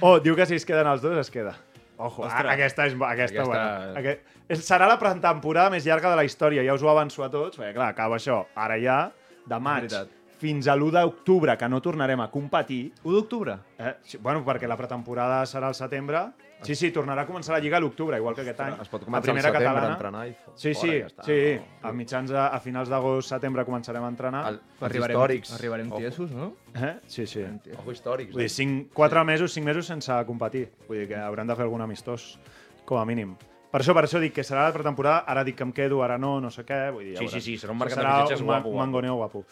[0.00, 1.56] Oh, diu que si es queden els dos, es queda.
[1.98, 2.46] Ojo, Ostres.
[2.52, 3.98] aquesta és aquesta, Aquesta- Bona.
[3.98, 4.20] Aquest,
[4.62, 7.74] serà la pretemporada més llarga de la història, ja us ho avanço a tots, perquè
[7.74, 9.10] clar, acaba això, ara ja,
[9.46, 10.08] de maig Veritat.
[10.38, 12.92] fins a l'1 d'octubre, que no tornarem a competir.
[13.02, 13.58] 1 d'octubre?
[13.78, 16.22] Eh, sí, bueno, perquè la pretemporada serà al setembre.
[16.62, 18.74] Sí, sí, tornarà a començar la Lliga a l'octubre, igual que aquest any.
[18.82, 19.94] Es pot La començar al primera setembre a catalana.
[19.94, 21.24] entrenar i fo- Sí, fora, sí, ja està.
[21.24, 21.60] sí.
[21.82, 21.88] No.
[21.88, 24.42] A mitjans, de, a finals d'agost, setembre començarem a entrenar.
[24.48, 25.52] El, els Arribarem, històrics.
[25.54, 26.52] arribarem tiesos, no?
[26.74, 26.96] Eh?
[27.06, 27.42] Sí, sí.
[27.78, 28.32] Ojo, històrics.
[28.32, 30.70] Vull dir, cinc, quatre mesos, cinc mesos sense competir.
[30.88, 32.38] Vull dir que hauran de fer algun amistós,
[32.84, 33.36] com a mínim.
[33.70, 36.18] Per això, per això dic que serà la pretemporada, ara dic que em quedo, ara
[36.18, 36.90] no, no sé què.
[36.92, 38.78] Vull dir, Sí, sí, sí, serà un mercat de Serà fitxatges un ma- guapo, guapo.
[38.84, 39.44] mangoneo guapo.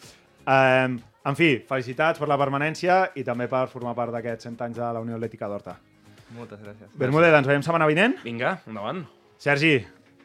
[0.45, 4.77] Eh, en fi, felicitats per la permanència i també per formar part d'aquests 100 anys
[4.77, 5.77] de la Unió Atlètica d'Horta.
[6.35, 6.89] Moltes gràcies.
[6.99, 8.17] Bermúdez, ens veiem setmana vinent?
[8.23, 9.03] Vinga, endavant.
[9.41, 9.79] Sergi,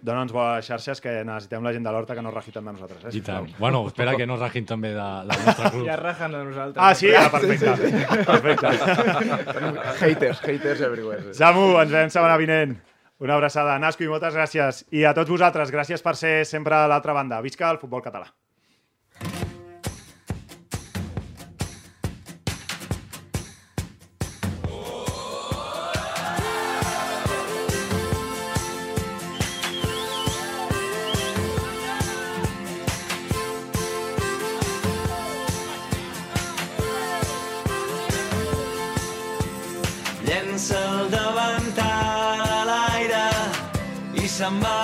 [0.05, 3.05] dona'ns bones xarxes que necessitem la gent de l'Horta que no es ragiten de nosaltres.
[3.09, 3.49] Eh, I tant.
[3.59, 5.87] Bueno, espera que no es ragin també de, del nostre club.
[5.91, 6.83] Ja rajen de nosaltres.
[6.85, 7.13] Ah, sí?
[7.17, 7.77] Ah, perfecte.
[7.77, 8.25] Sí, sí.
[8.27, 8.75] perfecte.
[10.05, 11.33] Haters, haters everywhere.
[11.35, 12.77] Samu, ens veiem setmana vinent.
[13.25, 13.79] Una abraçada.
[13.81, 14.85] Nasco, i moltes gràcies.
[14.93, 17.41] I a tots vosaltres, gràcies per ser sempre a l'altra banda.
[17.41, 18.29] Visca el futbol català.
[44.45, 44.84] I se'n